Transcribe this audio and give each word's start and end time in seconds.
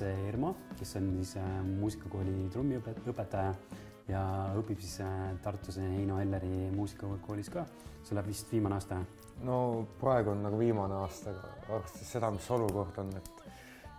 Ermo, 0.00 0.54
kes 0.78 0.96
on 0.96 1.08
siis 1.20 1.36
äh, 1.40 1.48
muusikakooli 1.66 2.48
trummiõpetaja 2.54 3.50
ja 4.08 4.22
õpib 4.58 4.80
siis 4.82 5.00
äh, 5.04 5.32
Tartus 5.44 5.78
Heino 5.82 6.20
Elleri 6.22 6.70
muusikakoolis 6.74 7.50
ka. 7.52 7.66
see 8.02 8.16
läheb 8.16 8.30
vist 8.32 8.50
viimane 8.52 8.78
aasta? 8.78 9.02
no 9.46 9.56
praegu 10.00 10.32
on 10.32 10.42
nagu 10.46 10.58
viimane 10.58 10.96
aasta, 11.02 11.34
aga 11.34 11.76
arvestades 11.76 12.12
seda, 12.16 12.30
mis 12.34 12.48
olukord 12.50 12.98
on, 13.02 13.12
et 13.20 13.44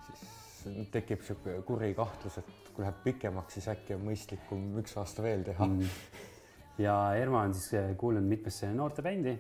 siis 0.07 0.89
tekib 0.91 1.21
niisugune 1.21 1.61
kuri 1.67 1.93
kahtlus, 1.97 2.41
et 2.41 2.73
kui 2.73 2.85
läheb 2.85 2.99
pikemaks, 3.05 3.59
siis 3.59 3.69
äkki 3.75 3.97
on 3.97 4.05
mõistlikum 4.09 4.67
üks 4.81 4.97
aasta 4.97 5.23
veel 5.25 5.45
teha 5.45 5.67
mm. 5.67 5.95
ja 6.83 6.97
Ermo 7.19 7.43
on 7.43 7.53
siis 7.53 7.73
äh, 7.79 7.91
kuulunud 7.97 8.29
mitmesse 8.29 8.73
noortebändi, 8.73 9.37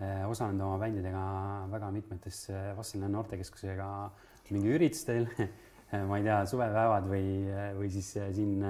osalenud 0.00 0.62
oma 0.64 0.78
bändidega 0.80 1.22
väga 1.68 1.90
mitmetes 1.92 2.46
Vastseliina 2.76 3.10
noortekeskusega 3.12 3.88
mingi 4.54 4.72
üritustel 4.74 5.26
ma 6.08 6.18
ei 6.18 6.24
tea, 6.26 6.40
suvepäevad 6.46 7.10
või, 7.10 7.26
või 7.78 7.90
siis 7.92 8.12
siin 8.36 8.64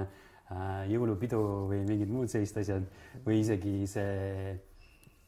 äh, 0.51 0.83
jõulupidu 0.91 1.39
või 1.69 1.81
mingid 1.87 2.11
muud 2.11 2.31
sellised 2.31 2.61
asjad 2.63 2.87
või 3.25 3.41
isegi 3.43 3.75
see 3.89 4.53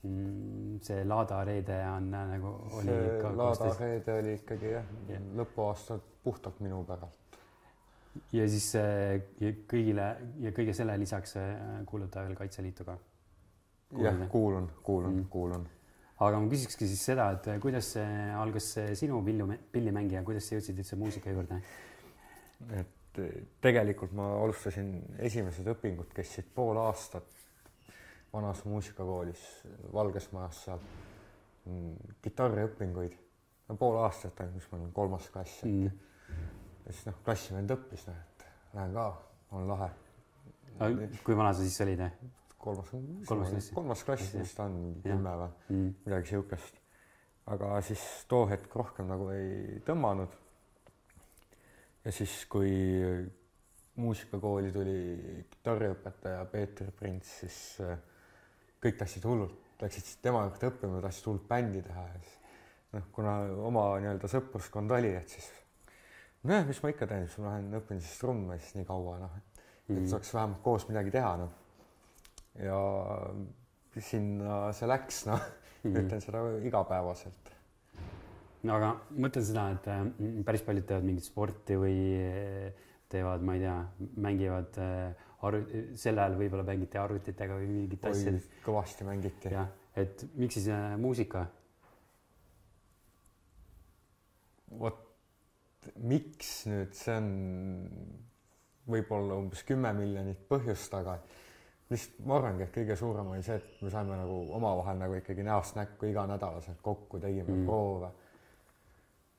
mm, 0.03 0.79
see 0.83 1.03
Laada 1.07 1.43
reede 1.47 1.79
on 1.87 2.09
äh, 2.13 2.25
nagu 2.35 2.55
oli 2.79 2.89
see 2.89 3.19
Laada 3.21 3.37
koostes. 3.43 3.83
reede 3.83 4.17
oli 4.19 4.33
ikkagi 4.39 4.73
jah 4.73 4.89
yeah., 5.09 5.29
lõpuaasta 5.39 5.99
puhtalt 6.23 6.59
minu 6.63 6.81
päralt. 6.87 7.37
ja 8.35 8.47
siis 8.49 8.73
äh, 8.79 9.21
ja 9.43 9.53
kõigile 9.69 10.09
ja 10.43 10.55
kõige 10.55 10.75
selle 10.75 10.97
lisaks 10.99 11.37
kuulud 11.89 12.11
ta 12.11 12.25
veel 12.27 12.35
Kaitseliitu 12.39 12.89
ka? 12.89 12.97
jah, 14.01 14.27
kuulun, 14.33 14.69
kuulun 14.83 15.21
mm., 15.21 15.31
kuulun 15.31 15.69
aga 16.23 16.39
ma 16.39 16.47
küsikski 16.51 16.87
siis 16.87 17.01
seda, 17.03 17.31
et 17.35 17.47
kuidas 17.61 17.95
algas 17.99 18.67
sinu 18.99 19.19
pillu, 19.25 19.47
pillimängija, 19.73 20.21
kuidas 20.23 20.45
sa 20.47 20.55
jõudsid 20.55 20.77
üldse 20.79 20.99
muusika 20.99 21.33
juurde? 21.33 21.59
Et 22.71 23.21
tegelikult 23.61 24.13
ma 24.17 24.25
alustasin 24.41 24.95
esimesed 25.21 25.67
õpingud 25.75 26.13
kestsid 26.15 26.47
pool 26.55 26.79
aastat 26.81 27.29
vanas 28.33 28.63
muusikakoolis 28.65 29.43
Valges 29.93 30.31
Majas 30.33 30.63
seal 30.65 30.81
mm, 31.69 32.15
kitarriõpinguid 32.25 33.17
no 33.69 33.77
pool 33.79 33.99
aastat 34.01 34.41
ainult, 34.41 34.57
mis 34.57 34.69
ma 34.71 34.79
olin 34.79 34.93
kolmas 34.95 35.29
klass 35.33 35.63
mm.. 35.67 35.89
ja 36.85 36.95
siis 36.95 37.09
noh, 37.09 37.19
klassivend 37.25 37.73
õppis, 37.75 38.07
noh 38.09 38.17
et 38.17 38.47
lähen 38.73 38.95
ka, 38.97 39.09
on 39.53 39.67
lahe. 39.69 39.89
kui 41.23 41.37
vana 41.37 41.53
sa 41.53 41.61
siis 41.61 41.79
olid? 41.85 42.01
kolmas, 42.57 42.93
kolmas 43.27 43.51
klass, 43.51 43.73
kolmas 43.75 44.05
klass 44.07 44.33
vist 44.37 44.61
on 44.63 44.79
kümme 45.03 45.35
või 45.41 45.51
mm. 45.69 45.91
midagi 46.07 46.33
siukest. 46.33 46.79
aga 47.53 47.75
siis 47.85 48.03
too 48.31 48.47
hetk 48.49 48.75
rohkem 48.79 49.09
nagu 49.11 49.29
ei 49.35 49.81
tõmmanud. 49.87 50.39
Ja 52.05 52.11
siis, 52.11 52.43
kui 52.51 52.71
muusikakooli 53.95 54.71
tuli 54.73 54.99
kitarriõpetaja 55.51 56.45
Peeter 56.51 56.91
Prints, 56.97 57.39
siis 57.43 57.57
äh, 57.85 57.97
kõik 58.83 58.97
tahtsid 58.99 59.25
hullult, 59.29 59.59
läksid 59.81 60.07
siis 60.07 60.21
tema 60.23 60.43
juurde 60.47 60.71
õppima, 60.71 61.01
tahtsid 61.03 61.29
hullult 61.29 61.47
bändi 61.49 61.83
teha 61.85 62.05
ja 62.09 62.21
siis 62.21 62.37
noh, 62.93 63.09
kuna 63.15 63.37
oma 63.69 63.87
nii-öelda 64.03 64.29
sõpruskond 64.31 64.91
oli, 64.97 65.13
et 65.17 65.37
siis 65.37 65.49
nojah, 66.43 66.65
mis 66.67 66.81
ma 66.83 66.93
ikka 66.93 67.09
teen, 67.09 67.27
siis 67.27 67.41
ma 67.41 67.53
lähen 67.53 67.81
õpin 67.81 68.01
siis 68.01 68.21
trumme 68.21 68.59
siis 68.59 68.77
nii 68.79 68.87
kaua 68.89 69.19
noh, 69.21 69.35
et 69.43 69.93
mm. 69.95 70.07
saaks 70.11 70.33
vähemalt 70.35 70.63
koos 70.65 70.87
midagi 70.89 71.13
teha 71.13 71.35
noh 71.43 71.59
ja 72.59 72.79
sinna 74.01 74.57
see 74.75 74.89
läks, 74.89 75.25
noh 75.29 75.39
mm 75.39 75.91
-hmm., 75.93 75.99
ütlen 76.03 76.21
seda 76.21 76.41
igapäevaselt. 76.63 77.52
Aga 78.71 78.93
mõtlen 79.19 79.43
seda, 79.43 79.67
et 79.75 79.87
äh, 79.91 80.01
päris 80.47 80.63
paljud 80.63 80.87
teevad 80.87 81.07
mingit 81.07 81.27
sporti 81.27 81.75
või 81.79 81.97
äh, 82.15 82.89
teevad, 83.11 83.43
ma 83.45 83.57
ei 83.57 83.63
tea, 83.65 83.75
mängivad 84.23 84.79
äh, 84.81 85.25
arv-, 85.43 85.73
sel 85.99 86.21
ajal 86.21 86.37
võib-olla 86.39 86.65
mängiti 86.67 87.01
arvutitega 87.01 87.59
või 87.59 87.69
mingit 87.73 88.07
asja. 88.07 88.35
kõvasti 88.63 89.07
mängiti. 89.07 89.51
jah, 89.53 89.67
et 89.99 90.25
miks 90.39 90.59
siis 90.59 90.71
muusika? 91.01 91.47
vot 94.73 95.03
miks 96.01 96.63
nüüd, 96.65 96.95
see 96.97 97.13
on 97.19 97.27
võib-olla 98.89 99.37
umbes 99.39 99.61
kümme 99.67 99.91
miljonit 99.95 100.43
põhjust, 100.49 100.95
aga 100.97 101.17
lihtsalt 101.91 102.25
ma 102.27 102.37
arvangi, 102.39 102.65
et 102.65 102.73
kõige 102.73 102.97
suurem 102.99 103.31
oli 103.33 103.43
see, 103.45 103.59
et 103.59 103.81
me 103.83 103.91
saime 103.93 104.17
nagu 104.17 104.39
omavahel 104.57 104.99
nagu 104.99 105.17
ikkagi 105.19 105.45
näost 105.45 105.77
näkku 105.77 106.09
iganädalaselt 106.09 106.81
kokku, 106.83 107.19
tegime 107.21 107.51
mm. 107.53 107.65
proove. 107.67 108.11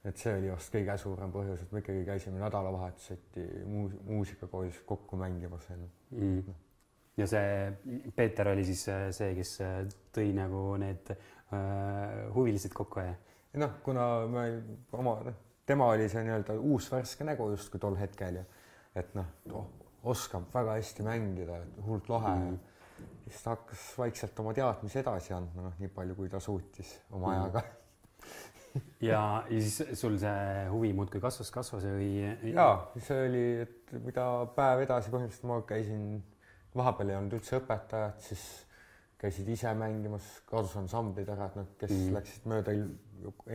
Et 0.04 0.20
see 0.20 0.34
oli 0.36 0.50
vast 0.52 0.72
kõige 0.74 0.96
suurem 1.00 1.32
põhjus, 1.32 1.62
et 1.64 1.72
me 1.72 1.80
ikkagi 1.80 2.04
käisime 2.06 2.40
nädalavahetuseti 2.42 3.44
muus 3.68 3.94
muusikakoolis 4.04 4.82
kokku 4.88 5.16
mängimas 5.20 5.70
mm.. 5.72 6.56
ja 7.16 7.28
see 7.30 8.10
Peeter 8.16 8.52
oli 8.52 8.66
siis 8.68 8.84
äh, 8.92 9.06
see, 9.16 9.32
kes 9.38 9.54
äh, 9.64 9.78
tõi 10.14 10.34
nagu 10.36 10.66
need 10.80 11.14
äh, 11.14 11.22
huvilised 12.34 12.76
kokku 12.76 13.04
ja? 13.04 13.14
noh, 13.62 13.78
kuna 13.86 14.08
me 14.28 14.44
oma, 14.92 15.16
noh, 15.24 15.40
tema 15.66 15.88
oli 15.94 16.10
see 16.12 16.24
nii-öelda 16.26 16.58
uus 16.60 16.90
värske 16.92 17.24
nägu 17.24 17.48
justkui 17.54 17.80
tol 17.80 17.96
hetkel 17.96 18.42
ja 18.42 18.44
et 19.00 19.16
noh 19.16 19.56
oh,, 19.56 19.70
oskab 20.12 20.50
väga 20.52 20.76
hästi 20.76 21.06
mängida, 21.06 21.62
hullult 21.86 22.10
lahe 22.12 22.34
mm. 22.34 22.58
ja 23.00 23.30
siis 23.30 23.40
ta 23.46 23.54
hakkas 23.56 23.86
vaikselt 24.02 24.44
oma 24.44 24.52
teadmisi 24.52 25.00
edasi 25.00 25.32
andma, 25.32 25.70
noh, 25.70 25.80
nii 25.80 25.88
palju, 25.96 26.18
kui 26.18 26.28
ta 26.28 26.42
suutis 26.44 26.92
oma 27.08 27.30
mm. 27.30 27.38
ajaga 27.38 27.64
ja, 29.04 29.22
ja 29.50 29.60
siis 29.60 29.98
sul 29.98 30.18
see 30.20 30.66
huvi 30.72 30.92
muudkui 30.96 31.22
kasvas, 31.22 31.50
kasvas 31.54 31.86
või? 31.86 32.10
ja 32.50 32.68
see 32.98 33.24
oli, 33.28 33.44
et 33.64 33.96
mida 34.04 34.28
päev 34.56 34.84
edasi, 34.84 35.12
põhimõtteliselt 35.14 35.48
ma 35.50 35.60
käisin, 35.68 36.04
vahepeal 36.74 37.12
ei 37.12 37.18
olnud 37.20 37.38
üldse 37.38 37.58
õpetajat, 37.60 38.22
siis 38.28 38.44
käisid 39.20 39.48
ise 39.54 39.72
mängimas, 39.78 40.26
kadus 40.48 40.74
ansamblid 40.80 41.28
ära, 41.32 41.48
et 41.48 41.58
noh, 41.60 41.68
kes 41.80 41.92
mm. 41.92 42.16
läksid 42.18 42.48
mööda 42.50 42.74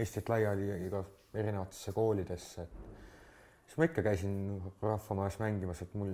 Eestit 0.01 0.29
laiali 0.31 0.69
iga 0.87 1.03
erinevatesse 1.37 1.91
koolidesse, 1.93 2.63
et 2.65 3.67
siis 3.67 3.77
ma 3.77 3.85
ikka 3.85 4.01
käisin 4.07 4.33
rahvamajas 4.81 5.37
mängimas, 5.43 5.83
et 5.85 5.93
mul, 5.99 6.09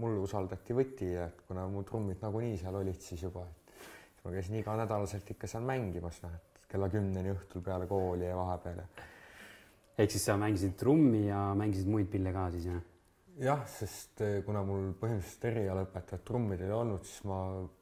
mulle 0.00 0.22
usaldati 0.24 0.76
võti 0.76 1.10
ja 1.10 1.28
kuna 1.48 1.66
mu 1.68 1.82
trummid 1.84 2.22
nagunii 2.24 2.56
seal 2.62 2.78
olid 2.80 3.02
siis 3.04 3.26
juba, 3.26 3.44
et 3.50 3.76
siis 4.14 4.24
ma 4.24 4.32
käisin 4.38 4.58
iganädalaselt 4.62 5.34
ikka 5.36 5.50
seal 5.50 5.66
mängimas, 5.68 6.22
noh, 6.24 6.32
et 6.32 6.53
kella 6.74 6.90
kümneni 6.90 7.30
õhtul 7.34 7.62
peale 7.62 7.86
kooli 7.90 8.26
ja 8.26 8.36
vahepeal. 8.38 8.82
ehk 9.98 10.10
siis 10.10 10.26
sa 10.26 10.36
mängisid 10.40 10.74
trummi 10.78 11.28
ja 11.28 11.52
mängisid 11.54 11.90
muid 11.90 12.10
pille 12.10 12.32
ka 12.34 12.48
siis 12.54 12.66
jah? 12.72 12.82
jah, 13.42 13.62
sest 13.70 14.22
eh, 14.22 14.40
kuna 14.46 14.62
mul 14.66 14.92
põhimõtteliselt 14.98 15.46
erialaõpetajat 15.50 16.24
trummidel 16.26 16.70
ei 16.70 16.76
olnud, 16.76 17.06
siis 17.06 17.24
ma 17.30 17.38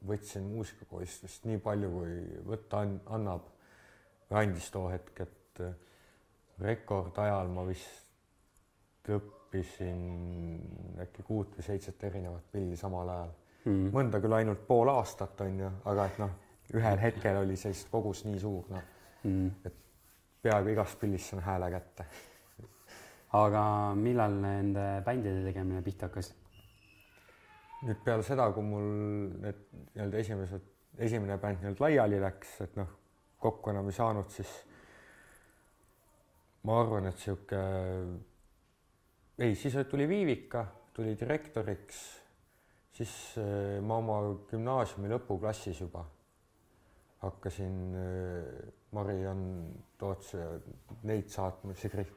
võtsin 0.09 0.45
muusikakoolist 0.49 1.25
vist 1.27 1.45
nii 1.49 1.61
palju, 1.63 1.91
kui 1.93 2.15
võtta 2.49 2.83
annab 3.17 3.49
või 4.29 4.39
andis 4.43 4.69
too 4.73 4.87
hetk, 4.93 5.25
et 5.25 5.63
eh, 5.65 5.75
rekordajal 6.63 7.49
ma 7.53 7.65
vist 7.67 9.09
õppisin 9.13 10.01
äkki 11.03 11.25
kuut 11.27 11.57
või 11.57 11.65
seitset 11.65 12.05
erinevat 12.09 12.45
pilli 12.53 12.77
samal 12.79 13.09
ajal 13.09 13.33
mm.. 13.65 13.89
mõnda 13.93 14.21
küll 14.23 14.37
ainult 14.37 14.63
pool 14.67 14.89
aastat 14.93 15.41
on 15.45 15.59
ju, 15.65 15.71
aga 15.91 16.07
et 16.09 16.21
noh, 16.23 16.33
ühel 16.73 16.99
hetkel 17.01 17.37
oli 17.43 17.57
see 17.59 17.73
lihtsalt 17.73 17.91
kogus 17.93 18.23
nii 18.27 18.39
suur, 18.41 18.67
noh 18.73 18.83
mm., 19.23 19.49
et 19.67 19.81
peaaegu 20.43 20.73
igast 20.73 20.99
pillist 20.99 21.31
saan 21.31 21.43
hääle 21.45 21.69
kätte. 21.71 22.05
aga 23.33 23.61
millal 23.97 24.35
nende 24.41 24.87
bändide 25.05 25.43
tegemine 25.47 25.81
pihta 25.85 26.09
hakkas? 26.09 26.33
nüüd 27.83 28.03
peale 28.05 28.23
seda, 28.23 28.49
kui 28.55 28.63
mul 28.63 28.91
need 29.43 29.63
nii-öelda 29.73 30.19
esimesed, 30.19 30.67
esimene 31.07 31.37
bänd 31.41 31.61
nii-öelda 31.61 31.83
laiali 31.83 32.19
läks, 32.23 32.53
et 32.63 32.77
noh, 32.79 32.93
kokku 33.43 33.73
enam 33.73 33.89
ei 33.91 33.97
saanud, 33.97 34.29
siis 34.31 34.53
ma 36.63 36.77
arvan, 36.79 37.09
et 37.09 37.19
sihuke 37.19 37.59
ei, 39.43 39.55
siis 39.59 39.75
tuli 39.89 40.07
Viivika, 40.07 40.63
tuli 40.95 41.17
direktoriks, 41.19 42.01
siis 42.93 43.13
äh, 43.41 43.79
ma 43.83 43.99
oma 43.99 44.19
gümnaasiumi 44.47 45.11
lõpuklassis 45.11 45.81
juba 45.83 46.05
hakkasin 47.23 47.95
äh, 47.95 48.73
Mariann 48.91 49.71
Toots 49.97 50.35
neid 51.03 51.31
saatma, 51.31 51.73
Sigrid 51.73 52.11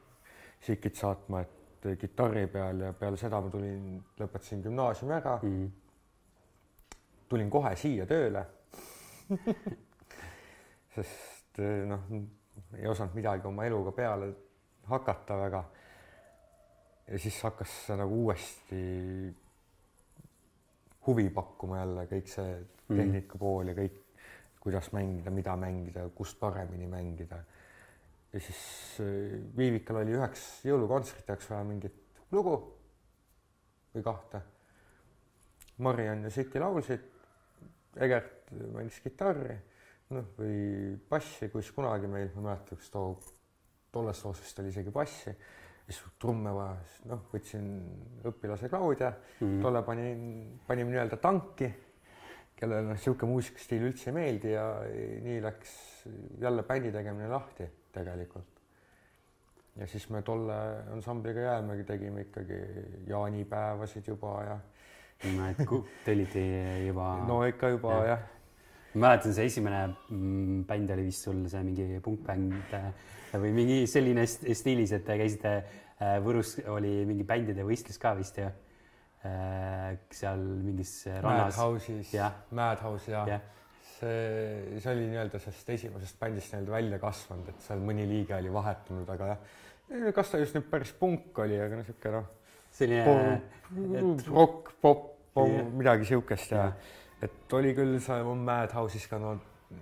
Sikit 0.61 0.95
saatma, 0.97 1.41
et 1.41 1.85
äh, 1.85 1.97
kitarri 1.97 2.47
peal 2.51 2.81
ja 2.85 2.93
peale 2.97 3.19
seda 3.19 3.41
ma 3.41 3.51
tulin, 3.53 3.97
lõpetasin 4.19 4.63
gümnaasiumi 4.65 5.13
ära 5.17 5.37
mm. 5.41 5.53
-hmm. 5.53 6.97
tulin 7.29 7.49
kohe 7.49 7.75
siia 7.75 8.05
tööle 8.09 8.45
sest 10.95 11.61
noh, 11.87 12.05
ei 12.77 12.87
osanud 12.87 13.15
midagi 13.15 13.47
oma 13.47 13.65
eluga 13.65 13.91
peale 13.91 14.31
hakata 14.87 15.37
väga 15.37 15.63
ja 17.07 17.19
siis 17.19 17.43
hakkas 17.43 17.73
nagu 17.97 18.23
uuesti 18.23 18.81
huvi 21.07 21.29
pakkuma 21.29 21.79
jälle 21.79 22.05
kõik 22.11 22.31
see 22.31 22.51
mhm. 22.57 22.97
tehnika 22.97 23.39
pool 23.39 23.71
ja 23.71 23.75
kõik, 23.77 23.99
kuidas 24.67 24.91
mängida, 24.91 25.31
mida 25.31 25.55
mängida, 25.55 26.09
kust 26.15 26.39
paremini 26.39 26.89
mängida. 26.91 27.39
ja 28.33 28.39
siis 28.39 28.59
äh, 28.99 29.39
Viivikal 29.57 30.01
oli 30.01 30.17
üheks 30.17 30.41
jõulukontserdiks 30.67 31.47
vaja 31.49 31.63
mingit 31.63 32.25
lugu 32.35 32.57
või 33.93 34.03
kahte. 34.03 34.41
Mariann 35.77 36.27
ja 36.27 36.33
Siki 36.33 36.59
laulsid, 36.59 37.05
Egert 38.03 38.51
mängis 38.73 38.99
kitarri, 39.01 39.55
noh, 40.13 40.27
või 40.37 40.97
bassi, 41.09 41.47
kus 41.53 41.71
kunagi 41.75 42.09
meil, 42.11 42.29
ma 42.35 42.41
ei 42.41 42.47
mäleta, 42.49 42.75
kas 42.75 42.91
too, 42.91 43.15
tolles 43.93 44.19
loos 44.25 44.43
vist 44.43 44.59
oli 44.61 44.73
isegi 44.73 44.93
bassi, 44.93 45.33
siis 45.87 46.03
trumme 46.19 46.51
vaja, 46.53 46.77
siis 46.83 47.07
noh, 47.13 47.23
võtsin 47.31 47.67
õpilase 48.27 48.69
Claudia 48.69 49.13
mm, 49.13 49.39
-hmm. 49.39 49.61
tolle 49.63 49.83
panin, 49.87 50.23
panime 50.67 50.91
nii-öelda 50.91 51.23
tanki, 51.23 51.71
kellele 52.57 52.89
noh, 52.89 52.97
niisugune 52.97 53.31
muusikastiil 53.31 53.87
üldse 53.91 54.09
ei 54.11 54.17
meeldi 54.17 54.53
ja 54.53 54.67
nii 55.23 55.41
läks 55.45 55.73
jälle 56.41 56.65
bändi 56.67 56.91
tegemine 56.93 57.29
lahti 57.31 57.67
tegelikult 57.93 58.57
ja 59.77 59.87
siis 59.87 60.09
me 60.09 60.21
tolle 60.21 60.55
ansambliga 60.93 61.39
Jäämägi 61.39 61.83
tegime 61.83 62.21
ikkagi 62.21 62.57
jaanipäevasid 63.07 64.07
juba 64.07 64.33
ja. 64.43 64.57
no 65.35 65.49
et 65.49 65.61
te 66.05 66.15
olite 66.15 66.43
juba. 66.87 67.11
no 67.27 67.43
ikka 67.45 67.69
juba 67.75 67.93
jah 67.93 68.07
ja. 68.07 68.17
ma 68.95 69.07
mäletan, 69.07 69.33
see 69.33 69.45
esimene 69.51 69.83
mm, 70.09 70.63
bänd 70.69 70.93
oli 70.95 71.07
vist 71.09 71.27
sul 71.27 71.43
see 71.51 71.63
mingi 71.67 72.01
punkbänd 72.03 72.73
äh, 72.73 72.89
või 73.37 73.51
mingi 73.53 73.81
selline 73.89 74.25
stiilis, 74.25 74.95
et 74.95 75.05
te 75.05 75.17
käisite 75.19 75.53
äh, 75.57 76.17
Võrus 76.23 76.57
oli 76.73 77.03
mingi 77.05 77.27
bändide 77.27 77.65
võistlus 77.67 77.99
ka 78.01 78.15
vist 78.17 78.39
ju. 78.41 78.49
Äh, 79.25 79.97
seal 80.13 80.43
mingis 80.61 80.91
rannas. 81.09 81.57
Madhouse'is, 81.57 82.11
Madhouse 82.51 83.11
ja, 83.11 83.23
ja. 83.27 83.39
see, 83.97 84.77
see 84.77 84.91
oli 84.93 85.07
nii-öelda 85.09 85.39
sellest 85.41 85.71
esimesest 85.73 86.19
bändist 86.19 86.53
nii-öelda 86.53 86.75
välja 86.75 86.99
kasvanud, 87.01 87.49
et 87.49 87.65
seal 87.65 87.81
mõni 87.81 88.05
liige 88.07 88.35
oli 88.37 88.53
vahetunud, 88.53 89.09
aga 89.09 89.31
jah 89.33 90.13
kas 90.15 90.31
ta 90.31 90.41
just 90.41 90.55
nüüd 90.57 90.67
päris 90.69 90.91
punk 90.99 91.37
oli, 91.41 91.57
aga 91.63 91.79
niisugune 91.79 92.19
noh, 92.19 92.29
selline 92.77 93.17
et... 93.33 94.23
rock, 94.29 94.71
pop, 94.83 95.09
yeah. 95.39 95.65
midagi 95.79 96.09
siukest 96.11 96.53
ja, 96.53 96.67
ja 96.67 97.25
et 97.25 97.57
oli 97.57 97.73
küll 97.77 97.97
see 98.03 98.37
Madhouse'is 98.45 99.07
ka 99.09 99.19
no 99.21 99.33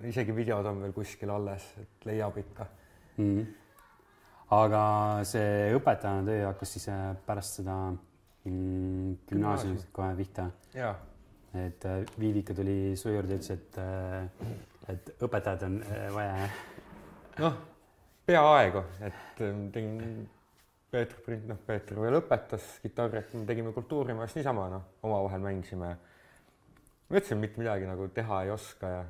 isegi 0.07 0.33
videod 0.35 0.65
on 0.69 0.81
veel 0.85 0.93
kuskil 0.95 1.33
alles, 1.33 1.67
et 1.81 2.07
leiab 2.07 2.37
ikka 2.39 2.67
mm. 3.17 3.25
-hmm. 3.25 3.45
aga 4.61 4.81
see 5.27 5.73
õpetajana 5.75 6.25
töö 6.29 6.45
hakkas 6.47 6.75
siis 6.77 6.87
äh, 6.89 7.07
pärast 7.25 7.59
seda 7.59 7.77
mm, 8.45 9.04
gümnaasiumit 9.29 9.87
kohe 9.95 10.15
pihta? 10.15 10.49
et 11.55 11.85
äh, 11.85 12.01
Viivika 12.19 12.53
tuli 12.53 12.95
su 12.99 13.13
juurde 13.13 13.37
ütles, 13.39 13.51
et, 13.55 13.77
äh, 13.79 14.25
et 14.91 15.15
õpetajad 15.23 15.63
on 15.69 15.79
vaja. 16.15 16.49
noh 17.39 17.63
peaaegu, 18.25 18.81
et 19.05 19.37
tegin 19.37 20.25
Peeter 20.91 21.37
noh, 21.49 21.59
Peeter 21.67 21.99
veel 21.99 22.17
õpetas 22.19 22.65
kitarri, 22.83 23.21
et 23.21 23.33
me 23.35 23.45
tegime 23.47 23.73
kultuurimajas 23.75 24.35
niisama, 24.37 24.67
noh, 24.71 24.89
omavahel 25.05 25.43
mängisime. 25.43 25.91
ma 27.09 27.19
ütlesin, 27.19 27.41
mitte 27.41 27.61
midagi 27.61 27.87
nagu 27.89 28.07
teha 28.13 28.43
ei 28.45 28.51
oska 28.53 28.89
ja 28.89 29.03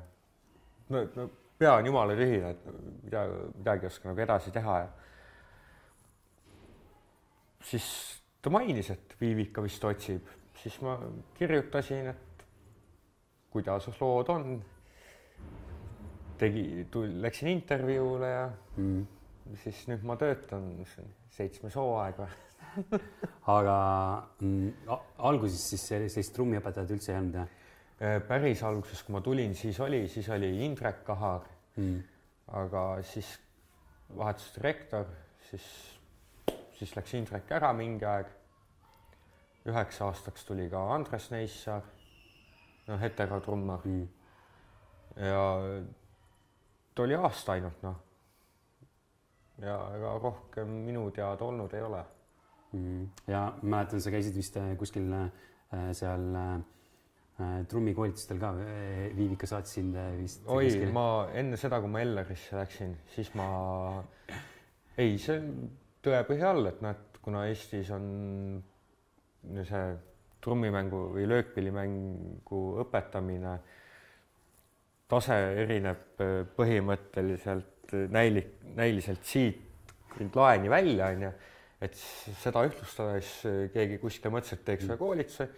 no, 0.92 1.02
no 1.16 1.28
pea 1.58 1.72
on 1.78 1.86
jumala 1.88 2.16
tühine, 2.18 2.52
et 2.52 2.66
midagi, 3.06 3.38
midagi 3.56 3.86
ei 3.86 3.92
oska 3.92 4.10
nagu 4.10 4.24
edasi 4.26 4.52
teha 4.52 4.78
ja 4.82 4.88
siis 7.70 7.88
ta 8.46 8.52
mainis, 8.54 8.92
et 8.94 9.16
Viivika 9.18 9.64
vist 9.64 9.82
otsib, 9.84 10.28
siis 10.60 10.78
ma 10.86 10.94
kirjutasin, 11.34 12.12
et 12.12 12.46
kuidas 13.50 13.88
lood 13.98 14.30
on 14.30 14.56
tegi, 16.38 16.86
läksin 17.24 17.50
intervjuule 17.50 18.30
ja 18.30 18.46
mm. 18.76 19.06
siis 19.64 19.82
nüüd 19.90 20.04
ma 20.06 20.18
töötan, 20.20 20.68
mis 20.78 20.92
on 21.02 21.08
seitsmes 21.36 21.74
hooaeg 21.80 22.20
või 22.20 22.30
aga 23.56 23.76
mm, 24.44 24.88
alguses 25.24 25.62
siis 25.72 25.86
sellist 25.90 26.34
trummiõpetajat 26.36 26.92
üldse 26.92 27.12
ei 27.12 27.18
olnud 27.18 27.38
jah? 27.40 27.52
Äh, 27.96 28.18
päris 28.28 28.60
alguses, 28.68 29.00
kui 29.02 29.16
ma 29.16 29.22
tulin, 29.24 29.54
siis 29.56 29.80
oli, 29.80 30.02
siis 30.12 30.28
oli 30.34 30.52
Indrek 30.66 31.00
Kahar 31.06 31.46
mm.. 31.80 31.98
aga 32.62 32.86
siis 33.08 33.30
vahetus 34.14 34.52
direktor, 34.58 35.08
siis, 35.48 35.64
siis 36.78 36.96
läks 36.96 37.14
Indrek 37.14 37.50
ära 37.56 37.72
mingi 37.76 38.04
aeg. 38.08 38.32
üheks 39.66 40.00
aastaks 40.06 40.44
tuli 40.46 40.68
ka 40.70 40.78
Andres 40.94 41.30
Neissaar, 41.32 41.82
noh, 42.86 43.00
heterotrummar 43.00 43.80
mm. 43.84 44.04
ja 45.26 45.40
ta 46.94 47.02
oli 47.02 47.16
aasta 47.18 47.56
ainult 47.56 47.82
noh. 47.82 47.96
ja 49.62 49.74
ega 49.96 50.12
rohkem 50.22 50.70
minu 50.86 51.08
teada 51.10 51.44
olnud 51.44 51.74
ei 51.74 51.82
ole 51.82 52.04
mm.. 52.72 53.08
ja 53.26 53.42
mäletan, 53.62 54.00
sa 54.00 54.12
käisid 54.14 54.36
vist 54.36 54.56
äh, 54.60 54.72
kuskil 54.78 55.10
äh, 55.12 55.90
seal 55.96 56.28
äh, 56.36 56.60
trummikoolitustel 57.68 58.38
ka, 58.40 58.52
Viivika 59.16 59.48
saatis 59.50 59.74
sind 59.80 59.98
vist. 60.20 60.46
oi, 60.48 60.70
ma 60.92 61.26
enne 61.36 61.58
seda, 61.60 61.82
kui 61.82 61.90
ma 61.92 62.00
Ellerisse 62.00 62.56
läksin, 62.56 62.94
siis 63.12 63.34
ma, 63.36 63.48
ei, 64.96 65.18
see 65.20 65.42
tõepõhja 66.06 66.52
all, 66.54 66.70
et 66.70 66.82
noh, 66.84 66.94
et 66.94 67.20
kuna 67.22 67.46
Eestis 67.50 67.90
on 67.94 68.06
see 69.66 69.86
trummimängu 70.46 71.00
või 71.16 71.26
löökpillimängu 71.30 72.62
õpetamine 72.84 73.56
tase 75.10 75.36
erineb 75.62 76.22
äh, 76.22 76.40
põhimõtteliselt 76.56 77.94
äh, 77.94 78.08
näilik, 78.12 78.56
näiliselt 78.76 79.26
siit 79.26 79.62
laeni 80.34 80.70
välja, 80.72 81.10
onju. 81.12 81.30
et 81.82 81.96
seda 82.40 82.64
ühtlustada, 82.66 83.20
siis 83.20 83.46
äh, 83.46 83.62
keegi 83.74 84.00
kuskil 84.02 84.34
mõtles, 84.34 84.56
et 84.56 84.64
teeks 84.66 84.86
ühe 84.88 84.98
koolituse. 85.00 85.48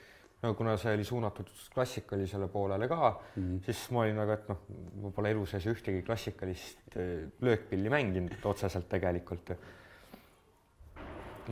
no 0.43 0.53
kuna 0.55 0.77
see 0.79 0.93
oli 0.95 1.05
suunatud 1.05 1.49
klassikalisele 1.75 2.47
poolele 2.49 2.89
ka 2.89 2.99
mm, 3.11 3.43
-hmm. 3.43 3.65
siis 3.65 3.91
ma 3.91 4.05
olin 4.05 4.21
nagu, 4.21 4.31
et 4.31 4.49
noh, 4.49 4.61
ma 5.03 5.11
pole 5.11 5.33
elu 5.35 5.47
sees 5.47 5.67
ühtegi 5.67 6.03
klassikalist 6.07 6.95
löökpilli 7.41 7.91
mänginud 7.91 8.45
otseselt 8.45 8.89
tegelikult. 8.89 9.51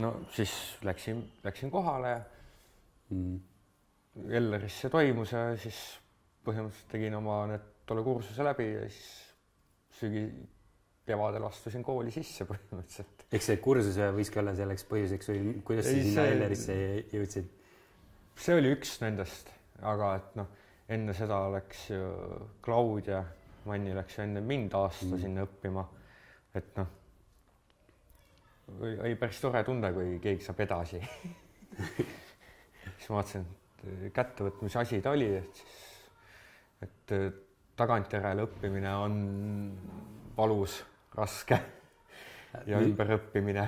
No 0.01 0.13
siis 0.33 0.51
läksin, 0.85 1.21
läksin 1.43 1.71
kohale 1.71 2.09
ja 2.09 2.19
mm. 3.09 3.39
Elleris 4.33 4.81
see 4.81 4.89
toimus 4.89 5.31
ja 5.35 5.49
siis 5.61 5.77
põhimõtteliselt 6.45 6.91
tegin 6.91 7.17
oma 7.19 7.43
need 7.51 7.65
tolle 7.87 8.03
kursuse 8.05 8.45
läbi 8.45 8.67
ja 8.71 8.85
siis 8.89 9.09
sügi, 9.99 10.23
kevadel 11.07 11.45
astusin 11.47 11.85
kooli 11.85 12.11
sisse 12.13 12.47
põhimõtteliselt. 12.49 13.27
eks 13.31 13.51
see 13.51 13.61
kursus 13.63 13.99
võiski 14.17 14.41
olla 14.41 14.55
selleks 14.57 14.85
põhjuseks 14.89 15.31
või 15.31 15.53
kuidas 15.67 15.89
sa 15.89 15.95
sinna 15.95 16.27
Ellerisse 16.33 16.77
jõudsid? 17.13 17.49
see 18.37 18.57
oli 18.57 18.73
üks 18.75 18.97
nendest, 19.01 19.49
aga 19.81 20.13
et 20.19 20.37
noh, 20.39 20.49
enne 20.93 21.15
seda 21.17 21.39
läks 21.53 21.89
ju 21.91 22.11
Claudia 22.65 23.23
Manni 23.67 23.95
läks 23.95 24.15
ju 24.17 24.23
enne 24.23 24.41
mind 24.41 24.75
aasta 24.77 25.09
mm. 25.09 25.21
sinna 25.21 25.43
õppima. 25.47 25.83
et 26.55 26.69
noh, 26.79 26.91
oli 28.75 29.15
päris 29.15 29.41
tore 29.41 29.63
tunne, 29.63 29.91
kui 29.95 30.17
keegi 30.23 30.43
saab 30.43 30.59
edasi 30.65 31.01
siis 32.97 33.09
ma 33.09 33.19
vaatasin, 33.19 33.47
et 33.87 34.13
kättevõtmise 34.15 34.81
asi 34.81 34.99
ta 35.03 35.13
oli, 35.15 35.29
et 35.39 35.59
siis, 35.61 35.81
et 36.83 37.15
tagantjärele 37.77 38.45
õppimine 38.47 38.93
on 38.99 39.17
valus, 40.37 40.79
raske 41.17 41.59
ja 42.67 42.81
ümberõppimine. 42.81 43.65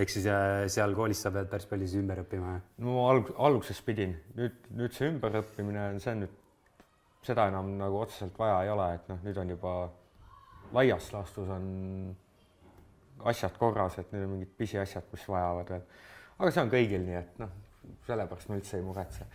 ehk 0.00 0.12
siis 0.12 0.26
äh, 0.30 0.64
seal 0.70 0.94
koolis 0.94 1.20
sa 1.22 1.32
pead 1.34 1.48
päris 1.50 1.66
palju 1.66 1.88
siis 1.88 2.00
ümber 2.00 2.22
õppima? 2.22 2.58
no 2.84 3.06
alg-, 3.10 3.32
alguses 3.36 3.80
pidin, 3.82 4.14
nüüd, 4.38 4.70
nüüd 4.78 4.94
see 4.96 5.10
ümberõppimine 5.10 5.88
on, 5.90 6.00
see 6.00 6.14
on 6.14 6.24
nüüd, 6.24 6.36
seda 7.26 7.48
enam 7.50 7.74
nagu 7.78 8.00
otseselt 8.00 8.38
vaja 8.38 8.62
ei 8.64 8.70
ole, 8.72 8.92
et 8.96 9.10
noh, 9.10 9.20
nüüd 9.26 9.42
on 9.42 9.54
juba 9.56 9.74
laias 10.72 11.10
laastus 11.12 11.50
on 11.50 11.66
asjad 13.28 13.56
korras, 13.58 13.98
et 14.00 14.12
need 14.12 14.24
on 14.24 14.34
mingid 14.36 14.52
pisiasjad, 14.56 15.06
mis 15.12 15.28
vajavad 15.28 15.74
veel. 15.74 15.84
aga 16.38 16.50
see 16.50 16.64
on 16.64 16.72
kõigil 16.72 17.04
nii, 17.06 17.20
et 17.20 17.38
noh, 17.42 17.52
sellepärast 18.06 18.50
ma 18.50 18.58
üldse 18.60 18.78
ei 18.78 18.86
muretse. 18.86 19.28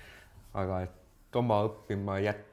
aga 0.54 0.82
et 0.88 1.40
oma 1.42 1.62
õppima 1.68 2.18
jät-, 2.24 2.52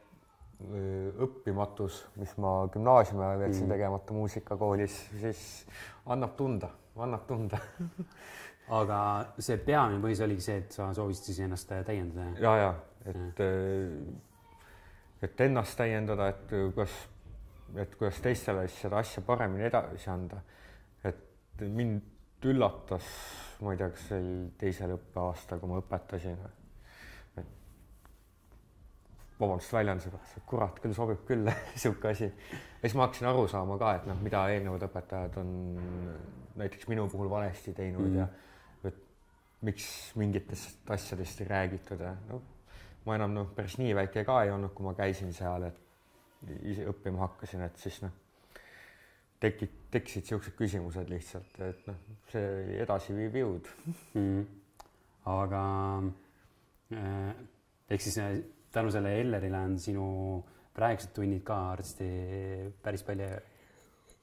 õppimatus, 1.26 2.04
mis 2.20 2.36
ma 2.42 2.54
gümnaasiumi 2.72 3.24
ajal 3.24 3.46
jätsin 3.46 3.66
mm. 3.66 3.74
tegemata 3.76 4.14
muusikakoolis, 4.14 4.98
siis 5.20 5.42
annab 6.06 6.36
tunda, 6.38 6.70
annab 6.96 7.26
tunda 7.26 7.58
aga 8.78 8.98
see 9.42 9.58
peamine 9.64 10.00
põhjus 10.02 10.22
oligi 10.26 10.46
see, 10.46 10.60
et 10.62 10.76
sa 10.76 10.90
soovisid 10.96 11.30
siis 11.30 11.40
ennast 11.46 11.72
täiendada? 11.72 12.28
ja, 12.40 12.54
ja 12.60 12.70
et, 13.10 13.42
et 15.26 15.44
ennast 15.46 15.76
täiendada, 15.78 16.30
et 16.32 16.46
kuidas, 16.52 16.96
et 17.76 17.96
kuidas 17.98 18.20
teistele 18.24 18.66
siis 18.68 18.84
seda 18.86 19.00
asja 19.02 19.24
paremini 19.26 19.66
edasi 19.68 20.10
anda. 20.12 20.42
Mind 21.60 22.46
üllatas, 22.48 23.06
ma 23.62 23.74
ei 23.74 23.78
tea, 23.78 23.90
kas 23.92 24.08
see 24.08 24.18
oli 24.18 24.50
teisel 24.58 24.96
õppeaastal, 24.96 25.60
kui 25.60 25.70
ma 25.70 25.78
õpetasin 25.82 26.40
vabandust 29.42 29.72
väljenduse 29.74 30.12
pärast, 30.12 30.38
et 30.38 30.46
kurat 30.48 30.78
küll 30.82 30.94
sobib 30.96 31.22
küll 31.26 31.50
sihuke 31.82 32.12
asi. 32.12 32.28
ja 32.28 32.84
siis 32.84 32.96
ma 32.98 33.06
hakkasin 33.06 33.28
aru 33.30 33.46
saama 33.50 33.78
ka, 33.80 33.94
et 33.98 34.08
noh, 34.10 34.18
mida 34.22 34.44
eelnevad 34.52 34.86
õpetajad 34.88 35.38
on 35.42 35.52
näiteks 36.60 36.88
minu 36.90 37.08
puhul 37.10 37.30
valesti 37.32 37.74
teinud 37.76 38.08
mm. 38.08 38.18
ja 38.20 38.28
et 38.90 38.98
miks 39.66 39.86
mingitest 40.20 40.90
asjadest 40.90 41.42
ei 41.42 41.48
räägitud 41.50 42.02
ja 42.04 42.12
noh, 42.28 42.42
ma 43.06 43.16
enam 43.18 43.34
noh, 43.34 43.48
päris 43.56 43.78
nii 43.80 43.94
väike 43.98 44.26
ka 44.28 44.42
ei 44.44 44.52
olnud, 44.54 44.74
kui 44.76 44.86
ma 44.86 44.94
käisin 44.98 45.32
seal, 45.34 45.68
et 45.70 45.80
ise 46.66 46.86
õppima 46.90 47.24
hakkasin, 47.24 47.64
et 47.66 47.78
siis 47.80 48.02
noh, 48.04 48.14
tekib, 49.42 49.76
tekkisid 49.92 50.24
niisugused 50.24 50.56
küsimused 50.58 51.12
lihtsalt, 51.12 51.60
et 51.66 51.86
noh, 51.90 52.00
see 52.32 52.42
oli 52.56 52.80
edasiviiv 52.84 53.38
jõud. 53.42 53.70
Mm.. 54.18 54.42
aga 55.32 55.62
äh, 56.96 57.30
ehk 57.92 58.02
siis 58.02 58.18
äh, 58.22 58.36
tänu 58.74 58.90
sellele 58.90 59.22
Ellerile 59.22 59.64
on 59.68 59.78
sinu 59.78 60.06
praegused 60.74 61.12
tunnid 61.14 61.42
ka 61.46 61.58
arsti 61.74 62.08
päris 62.82 63.04
palju 63.06 63.28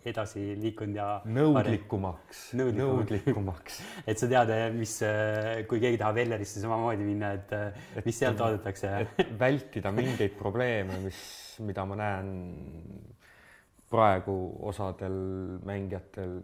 edasi 0.09 0.41
liikunud 0.55 0.95
ja 0.95 1.07
nõudlikumaks, 1.27 2.43
nõudlikumaks. 2.55 3.81
Et 4.09 4.19
sa 4.19 4.29
tead, 4.31 4.53
mis, 4.77 4.93
kui 5.67 5.81
keegi 5.83 5.99
tahab 5.99 6.21
Ellerisse 6.23 6.63
samamoodi 6.63 7.03
minna, 7.03 7.33
et, 7.35 7.51
mis 8.05 8.15
sealt 8.15 8.39
oodatakse 8.45 8.93
vältida 9.41 9.91
mingeid 9.93 10.38
probleeme, 10.39 11.01
mis, 11.03 11.19
mida 11.67 11.83
ma 11.85 11.99
näen 11.99 12.31
praegu 13.89 14.36
osadel 14.69 15.15
mängijatel, 15.65 16.39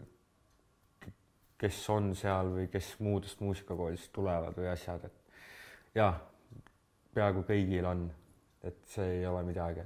kes 1.58 1.82
on 1.90 2.14
seal 2.18 2.52
või 2.52 2.70
kes 2.72 2.96
muudest 3.00 3.42
muusikakoolist 3.42 4.12
tulevad 4.14 4.58
või 4.58 4.70
asjad, 4.72 5.06
et 5.08 5.98
jah, 6.02 6.18
peaaegu 7.16 7.46
kõigil 7.48 7.86
on, 7.88 8.08
et 8.66 8.82
see 8.92 9.20
ei 9.20 9.28
ole 9.30 9.44
midagi 9.48 9.86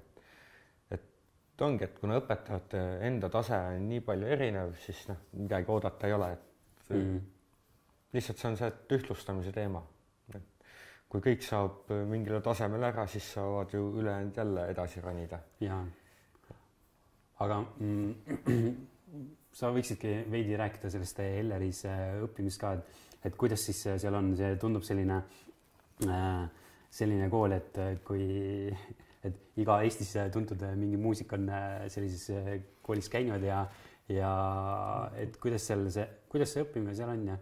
et 1.60 1.66
ongi, 1.66 1.84
et 1.84 1.98
kuna 2.00 2.16
õpetajate 2.22 2.82
enda 3.04 3.28
tase 3.32 3.58
on 3.74 3.88
nii 3.90 4.00
palju 4.08 4.28
erinev, 4.32 4.78
siis 4.80 5.02
noh, 5.10 5.18
midagi 5.42 5.72
oodata 5.74 6.08
ei 6.08 6.14
ole, 6.16 6.30
et 6.32 6.92
mm. 6.96 7.18
lihtsalt 8.16 8.40
see 8.40 8.48
on 8.48 8.56
see, 8.62 8.70
et 8.72 8.94
ühtlustamise 8.96 9.52
teema. 9.52 9.82
et 10.32 10.70
kui 11.12 11.24
kõik 11.26 11.44
saab 11.44 11.92
mingile 12.08 12.40
tasemele 12.46 12.88
ära, 12.94 13.06
siis 13.12 13.28
saavad 13.36 13.76
ju 13.76 13.90
ülejäänud 14.00 14.40
jälle 14.40 14.70
edasi 14.72 15.04
ronida. 15.04 15.42
jaa. 15.60 15.82
Aga 17.40 17.60
mm, 17.80 18.72
sa 19.60 19.72
võiksidki 19.74 20.16
veidi 20.32 20.58
rääkida 20.60 20.92
sellest 20.94 21.20
Elleris 21.24 21.84
õppimist 22.26 22.62
ka, 22.62 22.74
et, 22.78 23.04
et 23.30 23.38
kuidas 23.40 23.64
siis 23.66 23.82
seal 23.90 24.16
on, 24.16 24.34
see 24.38 24.56
tundub 24.62 24.86
selline 24.86 25.22
äh, 26.08 26.48
selline 26.90 27.30
kool, 27.32 27.54
et 27.58 27.78
kui 28.06 28.72
et 29.26 29.60
iga 29.60 29.82
Eestis 29.84 30.14
tuntud 30.34 30.62
mingi 30.80 30.98
muusik 31.00 31.34
on 31.36 31.50
äh, 31.52 31.86
sellises 31.92 32.30
äh, 32.32 32.52
koolis 32.86 33.10
käinud 33.12 33.44
ja, 33.44 33.66
ja 34.08 34.32
et 35.20 35.36
kuidas 35.44 35.68
seal 35.68 35.90
see, 35.92 36.06
kuidas 36.32 36.54
see 36.56 36.64
õppimine 36.64 36.96
seal 36.96 37.12
on 37.12 37.26
ja? 37.34 37.38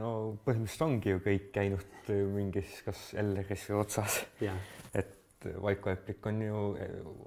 no 0.00 0.12
põhimõtteliselt 0.46 0.86
ongi 0.86 1.12
ju 1.12 1.22
kõik 1.24 1.50
käinud 1.54 2.10
mingis, 2.34 2.78
kas 2.86 3.10
Elleris 3.20 3.66
või 3.68 3.80
Otsas. 3.82 4.20
et 4.96 5.16
Vaiko 5.60 5.92
Eplik 5.92 6.26
on 6.28 6.40
ju 6.44 6.64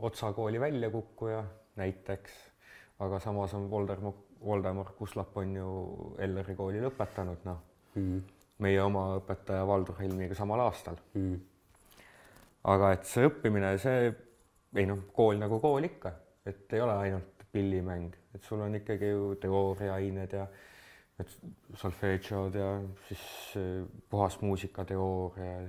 Otsa 0.05 0.33
kooli 0.33 0.59
väljakukkuja 0.61 1.43
näiteks, 1.79 2.37
aga 3.03 3.19
samas 3.19 3.53
on 3.57 3.69
Voldemar, 3.71 4.13
Voldemar 4.43 4.93
Kuslap 4.97 5.37
on 5.37 5.55
ju 5.55 5.73
Elleri 6.21 6.55
kooli 6.55 6.81
lõpetanud, 6.83 7.43
noh 7.47 7.61
mm 7.95 8.39
meie 8.61 8.81
oma 8.83 9.05
õpetaja 9.17 9.65
Valdur 9.67 9.97
Helmiga 10.01 10.37
samal 10.37 10.61
aastal 10.65 10.99
mm. 11.17 11.37
aga 12.73 12.93
et 12.95 13.07
see 13.09 13.27
õppimine, 13.29 13.73
see 13.81 14.11
ei 14.79 14.89
noh, 14.89 15.05
kool 15.15 15.39
nagu 15.41 15.59
kool 15.63 15.85
ikka, 15.87 16.13
et 16.49 16.73
ei 16.73 16.83
ole 16.83 16.95
ainult 17.07 17.45
pillimäng, 17.53 18.13
et 18.33 18.45
sul 18.45 18.63
on 18.65 18.79
ikkagi 18.79 19.11
ju 19.11 19.33
teooriaained 19.41 20.37
ja 20.39 20.47
et 21.21 21.33
solfedžod 21.77 22.55
ja 22.57 22.69
siis 23.07 23.25
eh, 23.61 23.83
puhas 24.09 24.39
muusikateooria, 24.41 25.59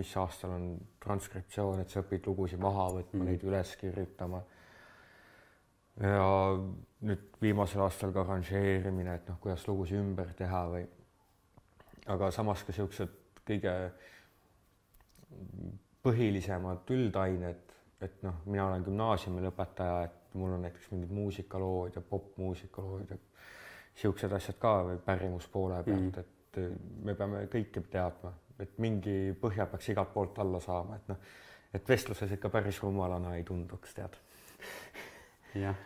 mis 0.00 0.14
aastal 0.16 0.54
on 0.56 0.70
transkriptsioon, 1.04 1.82
et 1.82 1.92
sa 1.92 2.00
õpid 2.00 2.24
lugusid 2.30 2.62
maha 2.62 2.88
võtma 2.94 3.18
mm., 3.18 3.28
neid 3.28 3.44
üles 3.44 3.74
kirjutama. 3.76 4.40
Ja 6.00 6.28
nüüd 7.02 7.24
viimasel 7.42 7.82
aastal 7.84 8.12
ka 8.14 8.22
arranžeerimine, 8.22 9.18
et 9.18 9.28
noh, 9.28 9.38
kuidas 9.42 9.66
lugusid 9.68 10.00
ümber 10.00 10.32
teha 10.38 10.62
või 10.70 10.86
aga 12.12 12.30
samas 12.34 12.62
ka 12.62 12.72
niisugused 12.72 13.18
kõige 13.46 13.74
põhilisemad 16.02 16.90
üldained, 16.94 17.76
et 18.02 18.24
noh, 18.26 18.40
mina 18.46 18.66
olen 18.68 18.84
gümnaasiumi 18.86 19.42
lõpetaja, 19.44 20.06
et 20.08 20.34
mul 20.38 20.56
on 20.56 20.64
näiteks 20.66 20.90
mingid 20.94 21.12
muusikalood 21.14 21.96
ja 21.96 22.02
popmuusikalood 22.08 23.12
ja 23.12 23.18
siuksed 24.02 24.32
asjad 24.32 24.58
ka 24.58 24.74
või 24.88 24.98
pärimuspoole 25.04 25.82
pealt 25.86 26.16
mm., 26.16 26.24
et 26.24 26.60
äh, 26.62 26.74
me 27.04 27.14
peame 27.14 27.44
kõike 27.52 27.84
teadma, 27.92 28.32
et 28.60 28.76
mingi 28.82 29.36
põhja 29.40 29.66
peaks 29.70 29.92
igalt 29.92 30.12
poolt 30.14 30.38
alla 30.42 30.60
saama, 30.60 30.98
et 30.98 31.12
noh, 31.12 31.32
et 31.74 31.88
vestluses 31.88 32.32
ikka 32.36 32.50
päris 32.52 32.82
rumalana 32.82 33.36
ei 33.36 33.46
tunduks, 33.46 33.94
tead. 33.96 34.18
jah, 35.58 35.78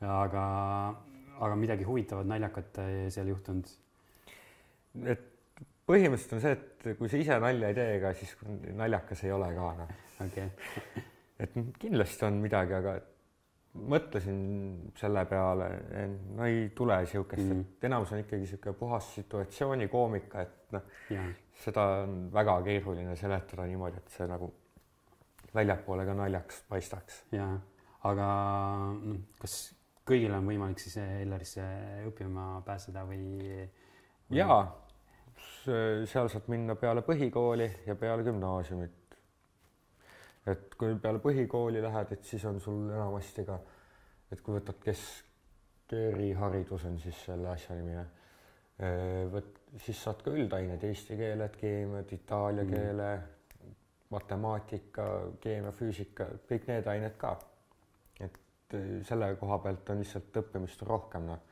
aga, 0.00 0.44
aga 1.38 1.58
midagi 1.58 1.86
huvitavat, 1.88 2.26
naljakat 2.28 2.80
seal 3.14 3.30
juhtunud? 3.34 3.74
et 5.06 5.26
põhimõtteliselt 5.88 6.34
on 6.36 6.42
see, 6.44 6.56
et 6.56 6.88
kui 6.98 7.10
sa 7.10 7.20
ise 7.20 7.38
nalja 7.42 7.70
ei 7.70 7.76
tee, 7.76 7.92
ega 7.98 8.12
siis 8.16 8.34
naljakas 8.76 9.22
ei 9.24 9.32
ole 9.34 9.52
ka 9.56 9.70
noh. 9.82 9.94
okei 10.26 10.48
okay. 10.48 11.06
et 11.44 11.56
kindlasti 11.80 12.26
on 12.28 12.42
midagi, 12.42 12.76
aga 12.76 12.98
mõtlesin 13.78 14.38
selle 14.98 15.24
peale, 15.28 15.68
no 16.34 16.46
ei 16.48 16.68
tule 16.76 16.96
niisugust 17.02 17.44
mm., 17.44 17.66
et 17.78 17.88
enamus 17.88 18.12
on 18.14 18.22
ikkagi 18.24 18.42
niisugune 18.42 18.74
puhas 18.78 19.10
situatsioonikoomika, 19.14 20.44
et 20.44 20.76
noh, 20.76 20.88
seda 21.62 21.84
on 22.02 22.16
väga 22.34 22.56
keeruline 22.66 23.16
seletada 23.18 23.66
niimoodi, 23.68 24.02
et 24.02 24.16
see 24.16 24.28
nagu 24.30 24.50
väljapoole 25.54 26.06
ka 26.08 26.16
naljakas 26.16 26.62
paistaks. 26.68 27.22
jaa, 27.32 27.52
aga 28.10 28.28
noh, 28.98 29.22
kas 29.40 29.60
kõigil 30.08 30.32
on 30.32 30.46
võimalik 30.48 30.80
siis 30.80 30.96
Ellerisse 31.02 31.64
õppima 32.08 32.50
pääseda 32.66 33.04
või, 33.08 33.24
või...? 34.28 34.40
jaa 34.40 34.62
seal 36.08 36.28
saad 36.32 36.48
minna 36.52 36.76
peale 36.78 37.02
põhikooli 37.06 37.68
ja 37.86 37.94
peale 37.98 38.24
gümnaasiumit. 38.26 38.94
et 40.48 40.74
kui 40.80 40.94
peale 41.02 41.18
põhikooli 41.20 41.82
lähed, 41.84 42.12
et 42.12 42.24
siis 42.24 42.44
on 42.48 42.60
sul 42.60 42.88
enamasti 42.88 43.44
ka, 43.44 43.58
et 44.32 44.40
kui 44.44 44.54
võtad 44.56 44.78
keskeriharidus 44.84 46.84
on 46.88 46.96
siis 47.02 47.18
selle 47.26 47.48
asja 47.52 47.76
nimi, 47.76 47.96
võt-, 49.34 49.58
siis 49.84 49.98
saad 50.02 50.18
ka 50.24 50.30
üldaineid, 50.32 50.84
eesti 50.88 51.14
keeled, 51.20 51.54
keemiad, 51.60 52.08
itaalia 52.16 52.64
mm. 52.64 52.70
keele, 52.72 53.10
matemaatika, 54.14 55.04
keemia, 55.42 55.72
füüsika, 55.76 56.24
kõik 56.48 56.64
need 56.70 56.86
ained 56.88 57.14
ka. 57.20 57.30
Et 58.68 59.06
selle 59.08 59.30
koha 59.40 59.58
pealt 59.64 59.90
on 59.90 60.02
lihtsalt 60.02 60.36
õppimist 60.42 60.82
rohkem, 60.86 61.30
noh 61.30 61.46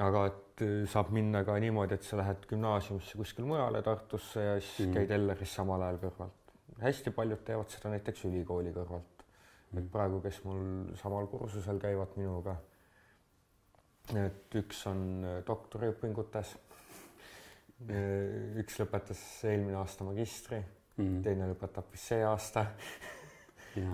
aga 0.00 0.24
et 0.30 0.62
äh, 0.64 0.84
saab 0.88 1.10
minna 1.12 1.42
ka 1.44 1.58
niimoodi, 1.60 1.98
et 1.98 2.06
sa 2.06 2.16
lähed 2.20 2.46
gümnaasiumisse 2.48 3.18
kuskil 3.18 3.44
mujale 3.48 3.82
Tartusse 3.84 4.44
ja 4.44 4.54
siis 4.60 4.88
mm. 4.88 4.94
käid 4.96 5.10
Elleris 5.18 5.54
samal 5.58 5.82
ajal 5.84 6.00
kõrvalt. 6.06 6.54
hästi 6.80 7.12
paljud 7.14 7.42
teevad 7.44 7.70
seda 7.70 7.92
näiteks 7.92 8.24
ülikooli 8.30 8.72
kõrvalt 8.72 9.24
mm.. 9.24 9.78
et 9.78 9.90
praegu, 9.92 10.20
kes 10.24 10.42
mul 10.46 10.62
samal 11.00 11.28
kursusel 11.28 11.80
käivad 11.82 12.16
minuga, 12.16 12.56
et 14.16 14.56
üks 14.62 14.86
on 14.88 15.02
äh, 15.28 15.40
doktoriõpingutes, 15.48 16.54
äh, 17.90 18.62
üks 18.64 18.80
lõpetas 18.80 19.20
eelmine 19.44 19.76
aasta 19.82 20.08
magistri 20.08 20.62
mm., 20.96 21.20
teine 21.26 21.52
lõpetab 21.52 21.92
vist 21.92 22.14
see 22.14 22.24
aasta 22.24 22.64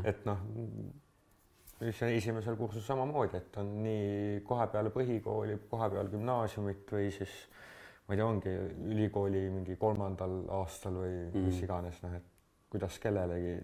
et 0.07 0.25
noh 0.27 0.47
siis 1.79 2.03
esimesel 2.03 2.57
kursusel 2.59 2.87
samamoodi, 2.87 3.39
et 3.39 3.57
on 3.61 3.71
nii 3.85 4.41
kohe 4.47 4.67
peale 4.73 4.91
põhikooli, 4.95 5.59
kohe 5.71 5.89
peale 5.93 6.11
gümnaasiumit 6.13 6.91
või 6.95 7.11
siis 7.15 7.35
ma 8.09 8.17
ei 8.17 8.21
tea, 8.21 8.27
ongi 8.27 8.55
ülikooli 8.95 9.45
mingi 9.53 9.77
kolmandal 9.81 10.41
aastal 10.59 10.97
või 11.03 11.13
mm. 11.29 11.45
mis 11.45 11.61
iganes, 11.65 12.01
noh, 12.05 12.17
et 12.17 12.31
kuidas 12.73 12.99
kellelegi. 13.03 13.59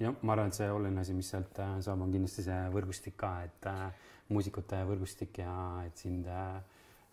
jah, 0.00 0.16
ma 0.22 0.34
arvan, 0.34 0.50
et 0.50 0.58
see 0.58 0.70
oluline 0.72 1.00
asi, 1.02 1.14
mis 1.16 1.28
sealt 1.32 1.60
äh, 1.62 1.76
saab, 1.84 2.02
on 2.04 2.12
kindlasti 2.12 2.44
see 2.48 2.58
võrgustik 2.74 3.16
ka, 3.20 3.34
et 3.46 3.68
äh, 3.70 4.10
muusikute 4.32 4.80
võrgustik 4.88 5.42
ja 5.42 5.54
et 5.86 6.00
sind 6.00 6.28
äh, 6.28 6.58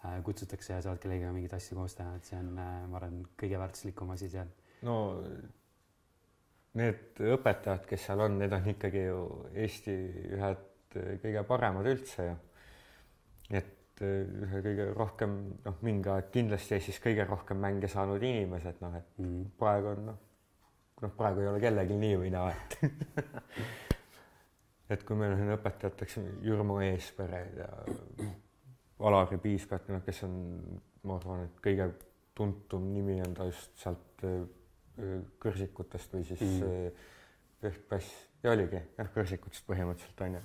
äh 0.08 0.18
kutsutakse 0.24 0.74
ja 0.74 0.82
saad 0.86 1.00
kellegagi 1.04 1.36
mingeid 1.36 1.56
asju 1.58 1.78
koos 1.78 1.96
teha, 2.00 2.16
et 2.18 2.28
see 2.28 2.40
on 2.40 2.52
äh,, 2.56 2.82
ma 2.88 3.00
arvan, 3.02 3.22
kõige 3.40 3.60
väärtuslikum 3.60 4.16
asi 4.16 4.32
seal. 4.32 4.52
no 4.88 4.98
need 6.78 7.22
õpetajad, 7.36 7.86
kes 7.90 8.06
seal 8.08 8.22
on, 8.26 8.38
need 8.42 8.54
on 8.56 8.70
ikkagi 8.74 9.08
ju 9.08 9.24
Eesti 9.66 9.96
ühed 10.38 10.66
kõige 11.22 11.44
paremad 11.48 11.88
üldse 11.90 12.28
ju. 12.28 12.36
et 13.58 14.04
eh, 14.06 14.30
ühe 14.46 14.62
kõige 14.66 14.88
rohkem, 14.96 15.36
noh, 15.66 15.82
mingi 15.86 16.12
aeg 16.14 16.32
kindlasti 16.34 16.78
Eestis 16.78 17.02
kõige 17.04 17.26
rohkem 17.28 17.60
mänge 17.62 17.90
saanud 17.92 18.24
inimesed, 18.24 18.82
noh, 18.84 18.96
et 19.00 19.22
mm. 19.22 19.44
praegu 19.60 19.94
on 19.94 20.06
noh, 20.12 20.20
noh, 21.04 21.14
praegu 21.18 21.44
ei 21.44 21.52
ole 21.52 21.62
kellelgi 21.64 22.00
nii 22.02 22.18
või 22.24 22.34
naa, 22.34 22.52
et 22.54 22.78
et 24.94 25.08
kui 25.08 25.20
meil 25.20 25.36
on 25.36 25.56
õpetajateks 25.58 26.20
Jürmo 26.46 26.82
Eespered 26.84 27.58
ja 27.62 27.72
Alari 29.08 29.38
Piispat, 29.42 29.90
noh, 29.94 30.04
kes 30.06 30.24
on, 30.26 30.38
ma 31.06 31.18
arvan, 31.20 31.46
et 31.48 31.60
kõige 31.64 31.92
tuntum 32.38 32.88
nimi 32.94 33.20
on 33.26 33.34
ta 33.38 33.46
just 33.50 33.76
sealt 33.82 34.24
kõrsikutest 35.40 36.14
või 36.16 36.24
siis 36.26 36.42
mm. 36.42 37.04
Pehk-Päss 37.62 38.28
ja 38.44 38.54
oligi 38.54 38.80
jah, 38.80 39.10
kõrsikutest 39.14 39.66
põhimõtteliselt 39.68 40.24
onju. 40.28 40.42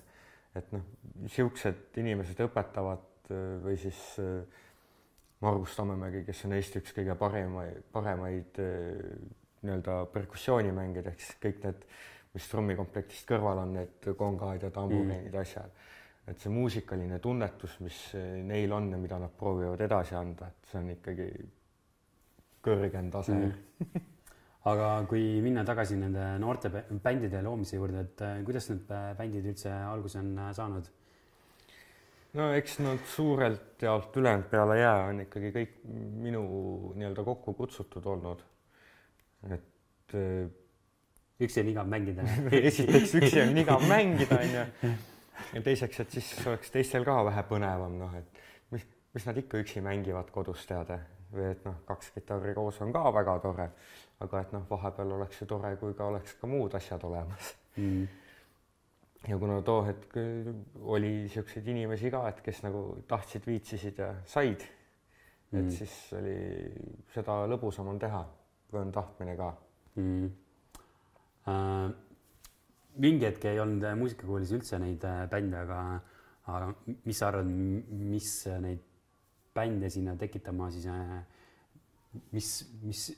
et 0.61 0.75
noh, 0.75 0.85
siuksed 1.33 1.97
inimesed 2.01 2.41
õpetavad 2.47 3.33
või 3.65 3.77
siis 3.81 4.01
Margus 5.43 5.77
Tammemägi, 5.77 6.25
kes 6.27 6.45
on 6.47 6.57
Eesti 6.57 6.83
üks 6.83 6.93
kõige 6.95 7.17
paremaid, 7.19 7.81
paremaid 7.93 8.61
nii-öelda 9.63 9.97
perkussioonimängijaid 10.13 11.09
ehk 11.11 11.23
siis 11.23 11.39
kõik 11.43 11.65
need, 11.67 11.83
mis 12.35 12.47
trummikomplektist 12.51 13.27
kõrval 13.29 13.65
on, 13.65 13.75
need 13.79 14.13
kongad 14.19 14.63
ja 14.67 14.71
tamburiinid 14.75 15.33
mm., 15.33 15.41
asjad. 15.43 15.83
et 16.27 16.39
see 16.39 16.53
muusikaline 16.55 17.19
tunnetus, 17.19 17.81
mis 17.83 17.99
neil 18.47 18.73
on 18.73 18.91
ja 18.93 18.99
mida 18.99 19.19
nad 19.19 19.35
proovivad 19.39 19.81
edasi 19.83 20.15
anda, 20.15 20.49
et 20.49 20.71
see 20.71 20.81
on 20.81 20.91
ikkagi 20.95 21.29
kõrgem 22.63 23.11
tase 23.11 23.35
mm. 23.35 24.03
aga 24.71 24.88
kui 25.11 25.40
minna 25.42 25.64
tagasi 25.66 25.97
nende 25.99 26.37
noorte 26.38 26.71
bändide 27.02 27.42
loomise 27.42 27.76
juurde, 27.76 28.04
et 28.07 28.23
äh, 28.23 28.40
kuidas 28.47 28.69
need 28.71 28.85
bändid 29.19 29.49
üldse 29.50 29.73
alguse 29.73 30.21
on 30.23 30.33
äh, 30.38 30.52
saanud? 30.54 30.90
no 32.38 32.49
eks 32.57 32.78
nad 32.81 33.02
suurelt 33.12 33.83
jaolt 33.83 34.16
ülejäänud 34.16 34.49
peale 34.50 34.78
jää 34.78 35.04
on 35.11 35.21
ikkagi 35.26 35.52
kõik 35.57 35.76
minu 36.23 36.42
nii-öelda 36.97 37.25
kokku 37.26 37.54
kutsutud 37.59 38.07
olnud. 38.14 38.45
et 39.50 40.14
äh, 40.16 40.47
üksi 41.42 41.61
on 41.64 41.73
igav 41.75 41.90
mängida 41.90 42.26
esiteks 42.62 43.16
üksi 43.19 43.42
on 43.42 43.59
igav 43.59 43.88
mängida 43.88 44.38
onju 44.38 44.92
ja 45.52 45.62
teiseks, 45.62 46.00
et 46.04 46.14
siis 46.19 46.31
oleks 46.47 46.71
teistel 46.71 47.04
ka 47.07 47.19
vähe 47.26 47.42
põnevam, 47.49 47.99
noh, 48.00 48.14
et 48.14 48.42
mis, 48.75 48.87
mis 49.14 49.26
nad 49.26 49.42
ikka 49.42 49.61
üksi 49.62 49.83
mängivad 49.85 50.31
kodus 50.35 50.64
teada 50.69 51.00
või 51.33 51.50
et 51.50 51.64
noh, 51.66 51.78
kaks 51.88 52.12
kitarri 52.14 52.54
koos 52.57 52.81
on 52.85 52.92
ka 52.95 53.04
väga 53.14 53.38
tore 53.42 53.69
aga 54.23 54.43
et 54.45 54.52
noh, 54.55 54.67
vahepeal 54.71 55.17
oleks 55.19 55.41
ju 55.43 55.49
tore, 55.50 55.75
kui 55.81 55.95
ka 55.99 56.09
oleks 56.12 56.37
ka 56.41 56.50
muud 56.50 56.75
asjad 56.79 57.05
olemas 57.09 57.55
mm. 57.76 58.05
ja 59.29 59.38
kuna 59.41 59.61
too 59.67 59.81
hetk 59.88 60.19
oli 60.83 61.17
niisuguseid 61.23 61.73
inimesi 61.75 62.12
ka, 62.14 62.26
et 62.31 62.45
kes 62.45 62.62
nagu 62.67 62.85
tahtsid, 63.09 63.49
viitsisid 63.49 63.99
ja 64.02 64.12
said 64.29 64.62
mm., 65.50 65.59
et 65.61 65.75
siis 65.81 65.99
oli 66.19 66.38
seda 67.14 67.43
lõbusam 67.50 67.91
on 67.93 68.00
teha, 68.02 68.23
kui 68.71 68.81
on 68.83 68.95
tahtmine 68.95 69.37
ka 69.41 69.50
mm.. 69.99 70.31
Äh, 71.43 71.88
mingi 73.02 73.26
hetk 73.26 73.49
ei 73.50 73.59
olnud 73.59 73.83
muusikakoolis 73.99 74.52
üldse 74.55 74.79
neid 74.79 75.02
äh, 75.09 75.25
bände, 75.31 75.64
aga, 75.64 75.79
aga 76.47 76.69
mis 77.02 77.19
sa 77.19 77.33
arvad, 77.33 77.49
mis 77.50 78.29
neid 78.62 78.85
bände 79.57 79.91
sinna 79.91 80.14
tekitama 80.21 80.71
siis 80.71 80.87
äh,, 80.87 81.17
mis, 82.33 82.50
mis 82.83 83.09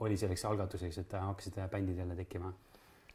oli 0.00 0.16
selleks 0.16 0.44
algatuseks, 0.44 0.98
et 0.98 1.12
hakkasid 1.20 1.58
bändid 1.70 1.98
jälle 1.98 2.16
tekkima? 2.16 2.52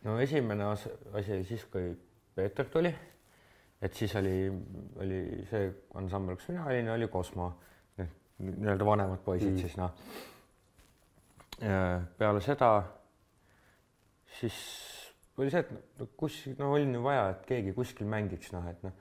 no 0.04 0.20
esimene 0.20 0.64
asi 0.64 0.90
oli 1.34 1.44
siis, 1.44 1.66
kui 1.66 1.98
Peeter 2.36 2.66
tuli, 2.66 2.94
et 3.82 3.94
siis 3.94 4.16
oli, 4.16 4.52
oli 4.96 5.24
see 5.50 5.74
ansambel, 6.00 6.40
kus 6.40 6.48
mina 6.54 6.66
olin, 6.66 6.90
oli 6.96 7.08
Cosmo, 7.08 7.52
nii-öelda 8.40 8.86
vanemad 8.86 9.20
poisid 9.26 9.52
mm. 9.52 9.58
siis 9.58 9.76
noh. 9.78 9.92
peale 12.18 12.42
seda 12.42 12.70
siis 14.40 14.56
oli 15.38 15.52
see, 15.52 15.64
et 15.64 16.00
no 16.00 16.08
kus, 16.20 16.40
no 16.60 16.74
oli 16.76 16.88
ju 16.94 17.04
vaja, 17.04 17.30
et 17.34 17.46
keegi 17.48 17.74
kuskil 17.76 18.10
mängiks, 18.12 18.52
noh, 18.56 18.66
et 18.70 18.82
noh, 18.84 18.96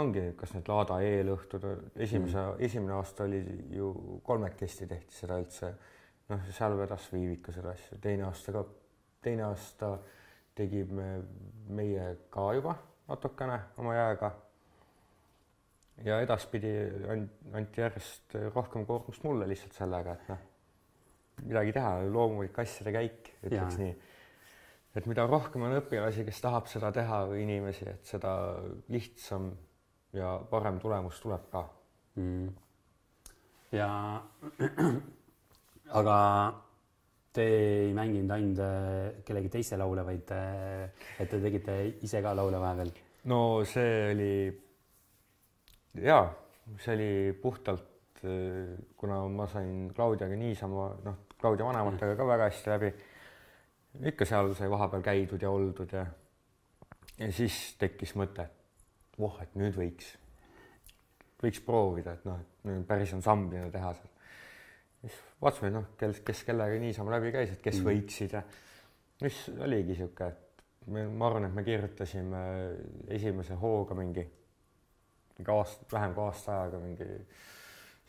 ongi, 0.00 0.22
kas 0.38 0.54
need 0.54 0.68
Laada 0.70 1.00
eelõhtud, 1.02 1.66
esimese 1.96 2.38
mm., 2.38 2.60
esimene 2.66 2.94
aasta 2.98 3.26
oli 3.26 3.40
ju 3.74 3.90
kolmekesti 4.26 4.86
tehti 4.90 5.16
seda 5.16 5.40
üldse 5.42 5.72
noh, 6.30 6.46
seal 6.54 6.76
vedas 6.78 7.08
Viivika 7.12 7.52
seda 7.54 7.74
asja, 7.74 7.98
teine 8.02 8.26
aasta 8.28 8.54
ka, 8.54 8.64
teine 9.24 9.48
aasta 9.48 9.96
tegime 10.56 11.10
meie 11.70 12.06
ka 12.32 12.50
juba 12.56 12.76
natukene 13.10 13.58
oma 13.78 13.94
jääga. 13.94 14.30
ja 16.04 16.20
edaspidi 16.24 16.70
anti 17.52 17.80
järjest 17.80 18.36
rohkem 18.54 18.86
koormust 18.88 19.24
mulle 19.24 19.48
lihtsalt 19.48 19.74
sellega, 19.76 20.14
et 20.14 20.30
noh, 20.32 20.38
midagi 21.44 21.74
teha, 21.76 21.90
loomulik 22.08 22.56
asjade 22.62 22.94
käik, 22.94 23.28
ütleks 23.44 23.76
nii. 23.80 23.92
et 24.96 25.10
mida 25.10 25.26
rohkem 25.28 25.66
on 25.66 25.76
õpilasi, 25.80 26.24
kes 26.28 26.40
tahab 26.40 26.70
seda 26.72 26.92
teha 26.94 27.24
või 27.28 27.44
inimesi, 27.44 27.88
et 27.90 28.14
seda 28.14 28.32
lihtsam 28.88 29.50
ja 30.16 30.38
parem 30.50 30.80
tulemus 30.82 31.20
tuleb 31.22 31.46
ka 31.52 31.66
mm.. 32.16 32.48
ja 33.76 33.90
aga 35.98 36.16
te 37.34 37.44
ei 37.46 37.92
mänginud 37.94 38.32
ainult 38.34 38.60
äh, 38.64 39.22
kellegi 39.26 39.52
teise 39.54 39.78
laule, 39.78 40.04
vaid 40.06 40.32
äh, 40.34 40.88
et 41.22 41.30
te 41.30 41.38
tegite 41.42 41.76
ise 42.02 42.22
ka 42.22 42.34
laule 42.34 42.58
vahepeal? 42.62 42.90
no 43.30 43.40
see 43.68 44.10
oli 44.10 44.32
ja 46.02 46.20
see 46.80 46.94
oli 46.96 47.10
puhtalt, 47.42 48.22
äh, 48.24 48.74
kuna 48.98 49.22
ma 49.28 49.46
sain 49.50 49.90
Claudiaga 49.94 50.38
niisama, 50.38 50.90
noh, 51.06 51.20
Claudia 51.40 51.66
vanematega 51.66 52.16
ka 52.18 52.26
väga 52.26 52.50
hästi 52.50 52.74
läbi. 52.74 52.92
ikka 54.12 54.26
seal 54.26 54.54
sai 54.54 54.70
vahepeal 54.70 55.02
käidud 55.02 55.42
ja 55.42 55.50
oldud 55.50 55.92
ja, 55.92 56.06
ja 57.18 57.32
siis 57.34 57.76
tekkis 57.78 58.14
mõte, 58.18 58.46
et 58.46 59.18
voh, 59.18 59.38
et 59.42 59.54
nüüd 59.58 59.74
võiks, 59.78 60.14
võiks 61.42 61.62
proovida, 61.66 62.14
et 62.18 62.26
noh, 62.26 62.38
et 62.66 62.86
päris 62.86 63.14
ansamblina 63.14 63.70
teha 63.70 63.94
seal 63.98 64.18
siis 65.00 65.18
vaatasime, 65.42 65.72
noh, 65.74 65.90
kes, 66.00 66.20
kes 66.26 66.44
kellega 66.48 66.80
niisama 66.82 67.14
läbi 67.16 67.32
käis, 67.34 67.54
et 67.54 67.62
kes 67.64 67.80
mm. 67.80 67.88
võiksid 67.88 68.36
ja 68.36 68.42
mis 69.24 69.38
oligi 69.56 69.96
sihuke, 69.98 70.28
et 70.28 70.64
me, 70.92 71.06
ma 71.08 71.28
arvan, 71.28 71.48
et 71.48 71.56
me 71.56 71.64
kirjutasime 71.64 72.42
esimese 73.16 73.56
hooga 73.60 73.96
mingi, 73.98 74.24
mingi 75.38 75.54
aasta, 75.54 75.88
vähem 75.92 76.14
kui 76.16 76.26
aasta 76.26 76.58
ajaga 76.58 76.82
mingi 76.82 77.08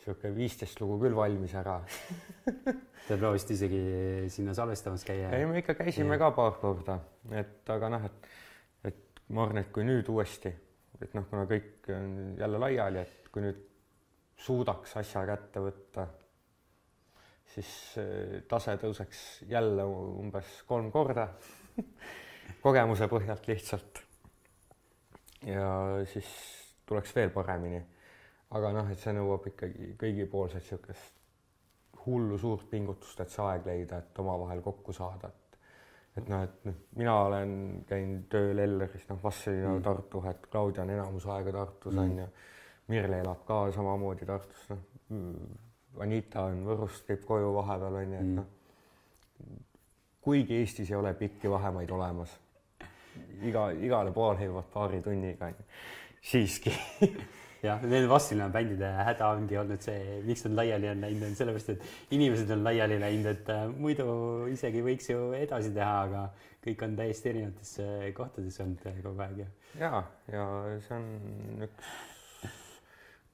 sihuke 0.02 0.32
viisteist 0.34 0.80
lugu 0.82 0.98
küll 1.04 1.14
valmis 1.16 1.52
ära 1.54 1.76
Te 3.06 3.16
proovisite 3.18 3.54
isegi 3.56 3.82
sinna 4.30 4.54
salvestamas 4.54 5.04
käia? 5.06 5.30
ei, 5.34 5.46
me 5.46 5.58
ikka 5.62 5.74
käisime 5.78 6.16
ja. 6.16 6.24
ka 6.24 6.32
paar 6.36 6.58
korda, 6.60 6.98
et 7.34 7.70
aga 7.74 7.90
noh, 7.96 8.06
et, 8.08 8.32
et 8.90 9.22
ma 9.34 9.46
arvan, 9.46 9.62
et 9.62 9.72
kui 9.74 9.86
nüüd 9.86 10.06
uuesti, 10.12 10.52
et 11.02 11.14
noh, 11.18 11.26
kuna 11.30 11.46
kõik 11.50 11.90
on 11.94 12.12
jälle 12.38 12.60
laiali, 12.62 13.02
et 13.02 13.30
kui 13.34 13.42
nüüd 13.42 13.62
suudaks 14.42 14.96
asja 15.02 15.24
kätte 15.26 15.62
võtta 15.62 16.06
siis 17.54 17.70
eh, 18.00 18.42
tase 18.48 18.76
tõuseks 18.80 19.22
jälle 19.50 19.84
umbes 19.86 20.62
kolm 20.68 20.90
korda 20.92 21.28
kogemuse 22.64 23.08
põhjalt 23.10 23.48
lihtsalt. 23.48 24.02
ja 25.46 25.66
siis 26.12 26.28
tuleks 26.86 27.14
veel 27.16 27.30
paremini. 27.34 27.82
aga 28.52 28.72
noh, 28.76 28.90
et 28.92 29.00
see 29.00 29.14
nõuab 29.16 29.46
ikkagi 29.52 29.94
kõigipoolset 30.00 30.62
niisugust 30.62 31.20
hullu 32.06 32.36
suurt 32.38 32.66
pingutust, 32.70 33.20
et 33.22 33.30
see 33.30 33.44
aeg 33.46 33.66
leida, 33.66 34.00
et 34.02 34.18
omavahel 34.18 34.60
kokku 34.62 34.92
saada, 34.92 35.28
et 35.28 35.58
et 36.20 36.28
noh, 36.28 36.42
et 36.44 36.64
noh, 36.68 36.80
mina 37.00 37.12
olen 37.24 37.52
käinud 37.88 38.26
tööl 38.32 38.58
Elleris, 38.60 39.06
noh, 39.08 39.20
Vassilina 39.22 39.70
mm. 39.70 39.84
Tartu, 39.86 40.20
et 40.28 40.48
Claudia 40.50 40.82
on 40.82 40.90
enamus 40.92 41.24
aega 41.32 41.54
Tartus 41.54 41.94
mm. 41.94 42.02
on 42.02 42.18
ju. 42.18 42.26
Mirle 42.92 43.20
elab 43.22 43.46
ka 43.48 43.62
samamoodi 43.72 44.26
Tartus, 44.28 44.66
noh 44.68 45.70
Anita 46.00 46.46
on 46.48 46.62
Võrust, 46.64 47.04
käib 47.08 47.24
koju 47.28 47.52
vahepeal 47.58 47.98
onju, 48.00 48.16
et 48.16 48.24
mm. 48.24 48.38
noh. 48.40 49.58
kuigi 50.24 50.60
Eestis 50.62 50.90
ei 50.90 50.96
ole 50.96 51.12
pikki 51.18 51.50
vahemaid 51.50 51.90
olemas, 51.92 52.32
iga, 53.44 53.68
igale 53.76 54.14
poole 54.14 54.46
jõuavad 54.46 54.70
paari 54.72 55.02
tunniga 55.04 55.50
onju, 55.50 55.66
siiski 56.32 56.72
jah, 57.66 57.82
need 57.86 58.06
Vassilina 58.10 58.48
bändide 58.52 58.88
häda 59.06 59.32
ongi 59.36 59.58
olnud 59.60 59.82
see, 59.84 60.20
miks 60.26 60.46
nad 60.46 60.56
laiali 60.62 60.88
on 60.90 61.04
läinud, 61.04 61.26
on 61.28 61.36
sellepärast, 61.38 61.74
et 61.74 62.16
inimesed 62.16 62.50
on 62.56 62.64
laiali 62.66 62.98
läinud, 63.02 63.28
et 63.34 63.52
äh, 63.54 63.66
muidu 63.70 64.06
isegi 64.52 64.82
võiks 64.84 65.10
ju 65.12 65.28
edasi 65.38 65.74
teha, 65.76 65.92
aga 66.08 66.24
kõik 66.64 66.86
on 66.86 66.96
täiesti 66.98 67.30
erinevates 67.34 67.76
äh, 67.84 68.08
kohtades 68.16 68.58
olnud 68.64 68.88
äh, 68.90 68.98
kogu 69.04 69.26
aeg 69.26 69.44
ja. 69.44 69.50
ja, 69.82 70.02
ja 70.32 70.48
see 70.86 70.98
on 70.98 71.68
üks 71.68 71.92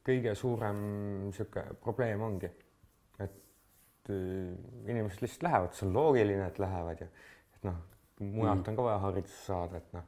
kõige 0.08 0.34
suurem 0.38 0.80
niisugune 1.26 1.76
probleem 1.82 2.24
ongi, 2.24 2.50
et 3.20 4.12
äh, 4.12 4.52
inimesed 4.88 5.24
lihtsalt 5.24 5.48
lähevad, 5.48 5.74
see 5.76 5.88
on 5.88 5.96
loogiline, 5.96 6.46
et 6.48 6.60
lähevad 6.62 7.04
ja 7.04 7.08
et 7.58 7.66
noh, 7.68 7.80
mujalt 8.22 8.62
mm. 8.62 8.70
on 8.72 8.78
ka 8.78 8.86
vaja 8.86 9.00
haridust 9.04 9.42
saada, 9.46 9.82
et 9.82 9.90
noh, 9.96 10.06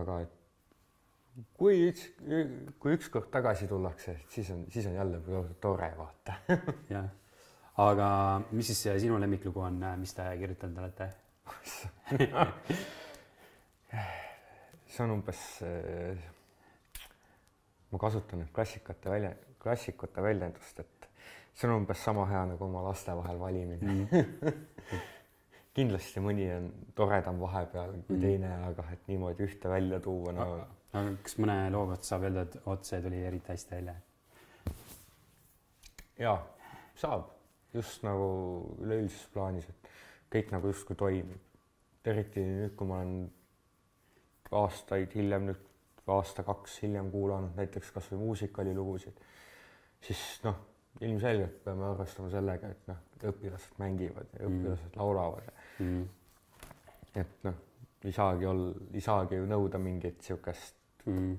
aga 0.00 0.18
et 0.24 0.34
kui 1.56 1.86
üks, 1.90 2.06
kui 2.80 2.96
ükskord 2.96 3.28
tagasi 3.32 3.68
tullakse, 3.70 4.16
siis 4.32 4.50
on, 4.54 4.64
siis 4.72 4.88
on 4.90 4.96
jälle 4.96 5.20
tore 5.60 5.90
vaata. 5.98 6.38
Jah, 6.94 7.08
aga 7.84 8.08
mis 8.50 8.72
siis 8.72 8.82
sinu 9.02 9.20
lemmiklugu 9.20 9.60
on, 9.64 9.76
mis 10.00 10.14
te 10.16 10.28
kirjutanud 10.40 10.78
olete? 10.84 11.10
See 14.86 15.04
on 15.04 15.10
umbes 15.18 15.40
ma 17.92 17.98
kasutan 18.02 18.42
nüüd 18.42 18.52
klassikate 18.54 19.10
välja, 19.10 19.34
klassikute 19.62 20.22
väljendust, 20.22 20.80
et 20.80 21.10
see 21.54 21.68
on 21.68 21.80
umbes 21.80 22.02
sama 22.04 22.26
hea 22.30 22.44
nagu 22.52 22.64
oma 22.66 22.82
laste 22.84 23.14
vahel 23.16 23.38
valimine 23.40 23.94
mm. 23.94 25.04
kindlasti 25.76 26.22
mõni 26.24 26.48
on 26.54 26.70
toredam 26.96 27.38
vahepeal 27.40 27.94
kui 28.06 28.16
mm. 28.16 28.22
teine, 28.22 28.50
aga 28.70 28.86
et 28.94 29.08
niimoodi 29.10 29.44
ühte 29.46 29.70
välja 29.70 30.00
tuua, 30.04 30.32
no. 30.32 30.48
aga 30.96 31.14
kas 31.24 31.36
mõne 31.42 31.56
loo 31.74 31.84
kohta 31.90 32.08
saab 32.08 32.26
öelda, 32.28 32.44
et 32.46 32.58
vot 32.64 32.88
see 32.88 33.00
tuli 33.04 33.22
eriti 33.28 33.52
hästi 33.52 33.76
välja? 33.76 33.96
jaa, 36.16 36.38
saab, 36.96 37.28
just 37.76 38.04
nagu 38.06 38.28
üleüldises 38.80 39.26
plaanis, 39.34 39.68
et 39.68 39.90
kõik 40.32 40.54
nagu 40.54 40.72
justkui 40.72 40.96
toimib. 40.96 41.42
eriti 42.06 42.44
nüüd, 42.46 42.72
kui 42.78 42.88
ma 42.88 43.02
olen 43.02 43.16
aastaid 44.54 45.12
hiljem, 45.18 45.50
nüüd 45.50 45.65
aasta-kaks 46.12 46.80
hiljem 46.82 47.10
kuulanud 47.10 47.56
näiteks 47.58 47.90
kasvõi 47.94 48.18
muusikalilugusid, 48.20 49.20
siis 50.06 50.22
noh, 50.44 50.58
ilmselgelt 51.00 51.58
peame 51.64 51.86
arvestama 51.90 52.30
sellega, 52.32 52.70
et 52.72 52.90
noh, 52.90 53.02
õpilased 53.32 53.80
mängivad 53.82 54.36
ja 54.38 54.46
õpilased 54.46 54.92
mm. 54.92 55.00
laulavad 55.00 55.50
mm.. 55.82 56.04
et 57.22 57.44
noh, 57.48 57.58
ei 58.06 58.14
saagi 58.14 58.46
olla, 58.46 58.72
ei 58.94 59.02
saagi 59.04 59.40
ju 59.40 59.48
nõuda 59.50 59.80
mingit 59.82 60.20
niisugust 60.22 61.06
mm. 61.08 61.34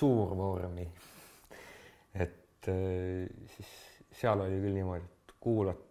suurvormi. 0.00 0.88
et 2.14 2.70
äh, 2.72 3.48
siis 3.54 3.72
seal 4.16 4.40
oli 4.40 4.60
küll 4.60 4.76
niimoodi, 4.80 5.04
et 5.04 5.34
kuulad 5.40 5.82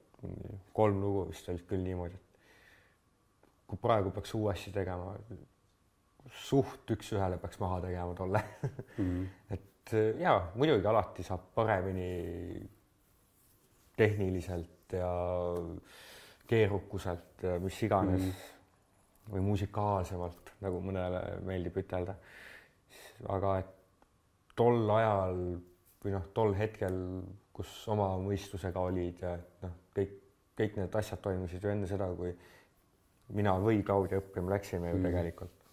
kolm 0.73 1.01
lugu 1.01 1.27
vist 1.29 1.49
olid 1.49 1.65
küll 1.69 1.83
niimoodi, 1.85 2.17
et 2.17 3.59
kui 3.69 3.81
praegu 3.81 4.11
peaks 4.13 4.33
uuesti 4.37 4.73
tegema, 4.73 5.13
suht 6.31 6.91
üks-ühele 6.95 7.37
peaks 7.41 7.59
maha 7.61 7.81
tegema 7.81 8.15
tolle 8.15 8.41
mm. 8.97 9.05
-hmm. 9.05 9.27
et 9.53 9.93
äh, 9.93 10.21
ja 10.21 10.51
muidugi 10.55 10.87
alati 10.87 11.23
saab 11.23 11.41
paremini 11.55 12.69
tehniliselt 13.97 14.93
ja 14.93 15.11
keerukuselt 16.47 17.43
ja 17.43 17.59
mis 17.59 17.83
iganes 17.83 18.21
mm. 18.21 18.31
-hmm. 18.31 19.33
või 19.33 19.41
musikaalsemalt, 19.41 20.53
nagu 20.61 20.81
mõnele 20.81 21.21
meeldib 21.41 21.77
ütelda. 21.77 22.15
aga 23.29 23.57
et 23.59 23.73
tol 24.55 24.89
ajal 24.89 25.39
või 26.03 26.11
noh, 26.11 26.27
tol 26.33 26.53
hetkel, 26.53 27.21
kus 27.53 27.87
oma 27.87 28.17
mõistusega 28.21 28.79
olid 28.79 29.21
ja 29.21 29.37
noh, 29.61 29.71
kõik, 29.95 30.11
kõik 30.57 30.75
need 30.77 30.95
asjad 30.95 31.21
toimusid 31.21 31.63
ju 31.63 31.69
enne 31.69 31.87
seda, 31.87 32.07
kui 32.15 32.35
mina 33.33 33.55
või 33.59 33.83
Claudia 33.83 34.19
õppima 34.21 34.49
läksime 34.49 34.89
ju 34.89 34.97
mm. 34.97 35.03
tegelikult 35.03 35.64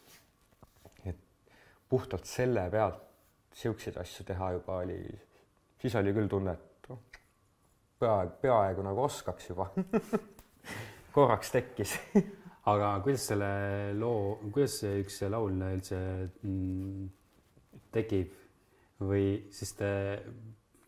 puhtalt 1.93 2.29
selle 2.29 2.69
pealt 2.73 3.03
siukseid 3.53 3.99
asju 4.01 4.25
teha 4.25 4.53
juba 4.57 4.79
oli, 4.81 4.99
siis 5.81 5.97
oli 6.01 6.15
küll 6.17 6.31
tunne, 6.31 6.55
et 6.57 6.89
oh, 6.93 7.01
peaaegu, 8.01 8.39
peaaegu 8.41 8.85
nagu 8.87 9.05
oskaks 9.05 9.51
juba 9.51 9.69
korraks 11.17 11.53
tekkis. 11.53 11.99
Aga 12.71 12.93
kuidas 13.03 13.27
selle 13.33 13.51
loo, 13.99 14.39
kuidas 14.55 14.79
see 14.85 15.01
üks 15.03 15.19
laul 15.33 15.59
üldse 15.67 15.99
mm, 16.47 17.09
tekib? 17.93 18.39
Või 19.03 19.25
siis 19.51 19.73
te 19.75 19.89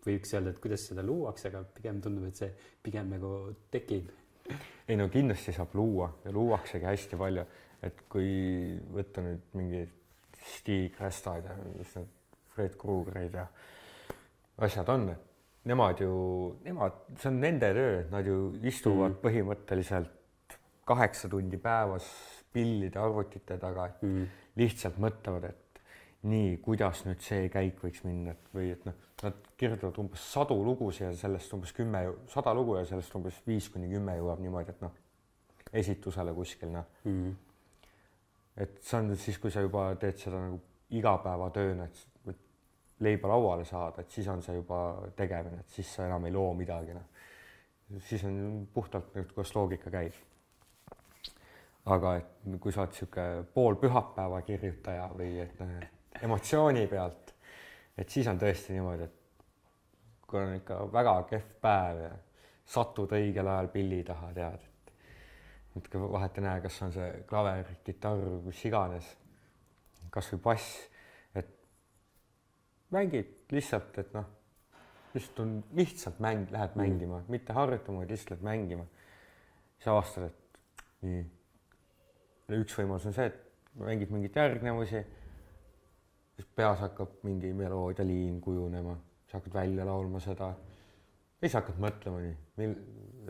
võiks 0.05 0.31
öelda, 0.37 0.53
et 0.55 0.61
kuidas 0.63 0.85
seda 0.87 1.03
luuakse, 1.03 1.49
aga 1.51 1.65
pigem 1.75 1.99
tundub, 2.05 2.29
et 2.29 2.39
see 2.39 2.53
pigem 2.85 3.11
nagu 3.11 3.33
tekib. 3.75 4.13
ei 4.87 4.97
no 5.01 5.09
kindlasti 5.11 5.53
saab 5.57 5.75
luua 5.75 6.13
ja 6.25 6.33
luuaksegi 6.33 6.87
hästi 6.87 7.19
palju, 7.19 7.45
et 7.83 8.05
kui 8.13 8.31
võtta 8.95 9.25
nüüd 9.25 9.51
mingid 9.59 9.93
Stig 10.45 11.01
Restad 11.01 11.49
ja 11.49 11.57
mis 11.79 11.95
need 11.97 12.11
Fred 12.55 12.77
Krugerid 12.79 13.35
ja 13.35 13.47
asjad 14.65 14.89
on, 14.93 15.09
et 15.11 15.67
nemad 15.69 16.01
ju, 16.05 16.15
nemad, 16.65 17.01
see 17.19 17.31
on 17.31 17.41
nende 17.43 17.71
töö, 17.75 18.03
nad 18.13 18.27
ju 18.29 18.39
istuvad 18.63 19.15
mm. 19.15 19.21
põhimõtteliselt 19.25 20.57
kaheksa 20.87 21.31
tundi 21.33 21.59
päevas 21.59 22.07
pillide 22.55 23.01
arvutite 23.01 23.57
taga 23.59 23.89
mm., 24.05 24.27
lihtsalt 24.61 25.01
mõtlevad, 25.03 25.49
et 25.49 25.81
nii, 26.29 26.59
kuidas 26.65 27.03
nüüd 27.09 27.25
see 27.25 27.49
käik 27.53 27.81
võiks 27.83 28.05
minna, 28.07 28.37
et 28.37 28.53
või 28.55 28.69
et 28.77 28.85
noh, 28.87 29.01
nad 29.25 29.41
kirjutavad 29.59 29.99
umbes 30.05 30.29
sadu 30.35 30.57
lugusid 30.65 31.09
ja 31.09 31.15
sellest 31.19 31.57
umbes 31.57 31.73
kümme, 31.75 32.05
sada 32.31 32.55
lugu 32.55 32.77
ja 32.79 32.85
sellest 32.89 33.17
umbes 33.19 33.41
viis 33.49 33.67
kuni 33.73 33.89
kümme 33.91 34.15
jõuab 34.21 34.45
niimoodi, 34.45 34.77
et 34.77 34.85
noh, 34.85 34.95
esitusele 35.75 36.37
kuskil 36.37 36.71
noh 36.77 36.87
mm 37.03 37.35
et 38.57 38.79
see 38.83 38.99
on 38.99 39.17
siis, 39.17 39.39
kui 39.43 39.51
sa 39.51 39.63
juba 39.65 39.89
teed 40.01 40.19
seda 40.21 40.41
nagu 40.45 40.61
igapäevatööna, 40.95 41.87
et 41.89 42.37
leiba 43.05 43.29
lauale 43.29 43.65
saada, 43.67 44.03
et 44.03 44.11
siis 44.11 44.29
on 44.31 44.43
see 44.43 44.55
juba 44.55 44.79
tegemine, 45.17 45.65
et 45.65 45.75
siis 45.75 45.91
sa 45.97 46.07
enam 46.07 46.29
ei 46.29 46.35
loo 46.35 46.53
midagi, 46.55 46.95
noh. 46.95 47.09
siis 48.07 48.23
on 48.29 48.69
puhtalt 48.75 49.15
nagu, 49.17 49.29
kuidas 49.35 49.55
loogika 49.57 49.91
käib. 49.91 50.21
aga 51.85 52.15
et 52.17 52.61
kui 52.61 52.73
sa 52.73 52.81
oled 52.81 52.95
niisugune 52.95 53.43
pool 53.55 53.75
pühapäeva 53.77 54.39
kirjutaja 54.43 55.09
või 55.13 55.35
et 55.43 55.59
noh, 55.61 55.73
emotsiooni 56.23 56.87
pealt, 56.89 57.35
et 57.99 58.09
siis 58.09 58.29
on 58.31 58.39
tõesti 58.41 58.73
niimoodi, 58.73 59.05
et 59.05 60.23
kui 60.27 60.41
on 60.41 60.55
ikka 60.57 60.79
väga 60.93 61.17
kehv 61.29 61.51
päev 61.61 62.01
ja 62.07 62.15
satud 62.65 63.13
õigel 63.19 63.51
ajal 63.51 63.69
pilli 63.75 64.01
taha, 64.07 64.31
tead 64.33 64.63
et 64.63 64.74
vahet 65.75 66.39
ei 66.39 66.45
näe, 66.45 66.61
kas 66.63 66.81
on 66.87 66.93
see 66.95 67.11
klaver, 67.29 67.71
kitarr, 67.87 68.23
mis 68.45 68.61
iganes, 68.69 69.09
kasvõi 70.15 70.41
bass, 70.45 70.77
et 71.35 71.51
mängid 72.95 73.55
lihtsalt, 73.55 73.99
et 73.99 74.13
noh, 74.15 74.29
lihtsalt 75.15 75.41
on 75.43 75.57
lihtsalt 75.75 76.21
mäng, 76.23 76.47
lähed 76.51 76.77
mm. 76.77 76.83
mängima, 76.83 77.23
mitte 77.29 77.57
harjutama, 77.57 78.03
vaid 78.03 78.15
lihtsalt 78.15 78.45
mängima. 78.47 78.87
siis 79.79 79.91
avastad, 79.91 80.31
et 80.31 81.03
nii. 81.03 81.25
üks 82.61 82.79
võimalus 82.79 83.09
on 83.11 83.17
see, 83.17 83.27
et 83.27 83.75
mängid 83.81 84.15
mingeid 84.15 84.39
järgnevusi, 84.39 85.03
siis 86.37 86.49
peas 86.55 86.81
hakkab 86.87 87.19
mingi 87.27 87.53
meloodialiin 87.57 88.41
kujunema, 88.41 88.95
sa 89.27 89.41
hakkad 89.41 89.59
välja 89.59 89.87
laulma 89.87 90.23
seda. 90.23 90.55
ja 90.55 91.49
siis 91.49 91.59
hakkad 91.59 91.83
mõtlema 91.83 92.23
nii, 92.23 92.37
mil, 92.63 92.77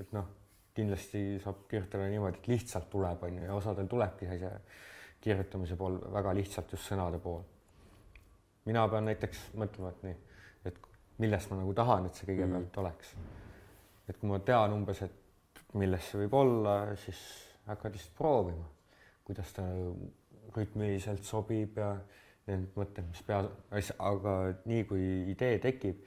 et 0.05 0.13
noh 0.13 0.29
kindlasti 0.75 1.23
saab 1.43 1.65
kirjutada 1.71 2.09
niimoodi, 2.11 2.41
et 2.41 2.49
lihtsalt 2.51 2.89
tuleb, 2.91 3.23
on 3.23 3.39
ju, 3.39 3.45
ja 3.47 3.55
osadel 3.55 3.89
tulebki 3.91 4.29
see 4.31 4.51
kirjutamise 5.25 5.77
pool 5.81 5.99
väga 6.13 6.35
lihtsalt 6.37 6.73
just 6.75 6.91
sõnade 6.91 7.21
pool. 7.23 7.43
mina 8.65 8.87
pean 8.89 9.05
näiteks 9.05 9.41
mõtlema, 9.61 9.91
et 9.93 10.03
nii, 10.07 10.17
et 10.71 10.79
millest 11.19 11.51
ma 11.51 11.61
nagu 11.61 11.75
tahan, 11.77 12.07
et 12.09 12.19
see 12.19 12.29
kõigepealt 12.31 12.71
mm. 12.71 12.81
oleks. 12.83 13.15
et 14.09 14.19
kui 14.19 14.29
ma 14.29 14.39
tean 14.39 14.73
umbes, 14.73 15.03
et 15.03 15.63
milles 15.75 16.11
see 16.11 16.25
võib 16.25 16.35
olla, 16.41 16.77
siis 17.05 17.21
hakkad 17.67 17.95
lihtsalt 17.97 18.17
proovima, 18.19 18.67
kuidas 19.25 19.53
ta 19.57 19.65
rütmiliselt 20.57 21.25
sobib 21.25 21.79
ja 21.81 21.95
need 22.47 22.67
mõtted, 22.77 23.07
mis 23.09 23.23
peas, 23.25 23.93
aga 23.99 24.35
nii 24.69 24.85
kui 24.89 25.07
idee 25.33 25.59
tekib 25.63 26.03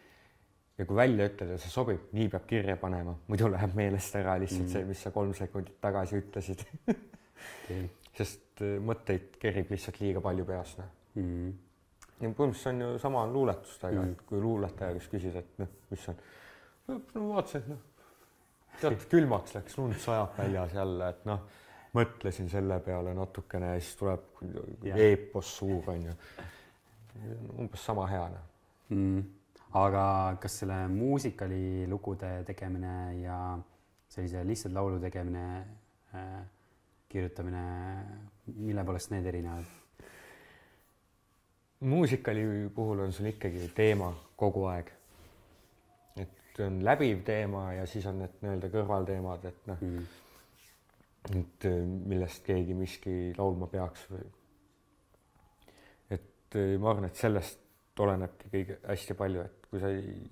ja 0.77 0.85
kui 0.85 0.97
välja 0.97 1.27
ütled 1.29 1.53
ja 1.53 1.57
see 1.61 1.71
sobib, 1.73 2.09
nii 2.13 2.29
peab 2.31 2.45
kirja 2.49 2.77
panema, 2.79 3.15
muidu 3.31 3.49
läheb 3.49 3.73
meelest 3.77 4.17
ära 4.19 4.35
lihtsalt 4.41 4.67
mm. 4.67 4.73
see, 4.73 4.85
mis 4.85 5.01
sa 5.05 5.11
kolm 5.15 5.33
sekundit 5.37 5.79
tagasi 5.81 6.19
ütlesid 6.21 6.63
okay. 6.85 7.87
sest 8.17 8.61
äh, 8.65 8.77
mõtteid 8.85 9.39
kerib 9.41 9.71
lihtsalt 9.73 10.01
liiga 10.03 10.21
palju 10.23 10.45
peas, 10.47 10.75
noh 10.77 11.21
mm.. 11.21 11.53
ja 12.21 12.29
põhimõtteliselt 12.29 12.73
on 12.73 12.83
ju 12.85 12.89
sama 13.01 13.25
luuletustega 13.31 14.01
mm., 14.03 14.15
et 14.15 14.25
kui 14.29 14.41
luuletaja 14.43 14.97
käest 14.97 15.13
küsid, 15.13 15.37
et 15.41 15.61
noh, 15.63 15.71
mis 15.93 16.09
on, 16.13 16.19
no 16.91 17.29
vaatasin, 17.31 17.63
et 17.63 17.71
noh, 17.73 18.11
tead, 18.83 18.99
külmaks 19.15 19.57
läks, 19.57 19.79
lund 19.81 19.97
sajab 20.03 20.37
väljas 20.37 20.75
jälle, 20.77 21.09
et 21.15 21.25
noh, 21.29 21.47
mõtlesin 21.97 22.51
selle 22.51 22.77
peale 22.85 23.15
natukene 23.17 23.73
ja 23.73 23.81
siis 23.81 23.97
tuleb 23.97 24.93
eepos 24.93 25.55
suur 25.57 25.89
onju. 25.89 26.13
umbes 27.57 27.81
sama 27.81 28.05
hea 28.11 28.27
noh 28.29 28.45
mm 28.93 29.23
aga 29.73 30.37
kas 30.41 30.59
selle 30.61 30.87
muusikali 30.87 31.87
lugude 31.89 32.43
tegemine 32.47 33.21
ja 33.21 33.57
sellise 34.09 34.45
lihtsalt 34.47 34.73
laulu 34.73 34.99
tegemine 34.99 35.47
äh,, 36.15 36.45
kirjutamine, 37.09 37.63
mille 38.55 38.83
poolest 38.83 39.11
need 39.11 39.25
erinevad? 39.25 39.65
muusikali 41.79 42.69
puhul 42.75 42.99
on 42.99 43.11
sul 43.13 43.29
ikkagi 43.29 43.67
teema 43.75 44.09
kogu 44.35 44.63
aeg. 44.65 44.87
et 46.17 46.59
on 46.65 46.79
läbiv 46.85 47.21
teema 47.23 47.73
ja 47.73 47.85
siis 47.85 48.05
on 48.09 48.23
need 48.23 48.39
nii-öelda 48.41 48.71
kõrvalteemad, 48.73 49.45
et 49.45 49.67
noh 49.69 49.83
mm., 49.85 50.07
et 51.37 51.67
äh, 51.67 51.77
millest 51.83 52.45
keegi 52.47 52.73
miski 52.73 53.13
laulma 53.37 53.67
peaks 53.67 54.07
või. 54.09 54.25
et 56.17 56.57
äh, 56.57 56.73
ma 56.79 56.91
arvan, 56.95 57.11
et 57.11 57.19
sellest 57.19 57.66
olenebki 58.03 58.51
kõige 58.53 58.79
hästi 58.85 59.15
palju, 59.17 59.43
et 59.45 59.69
kui 59.69 59.81
sa 59.81 59.91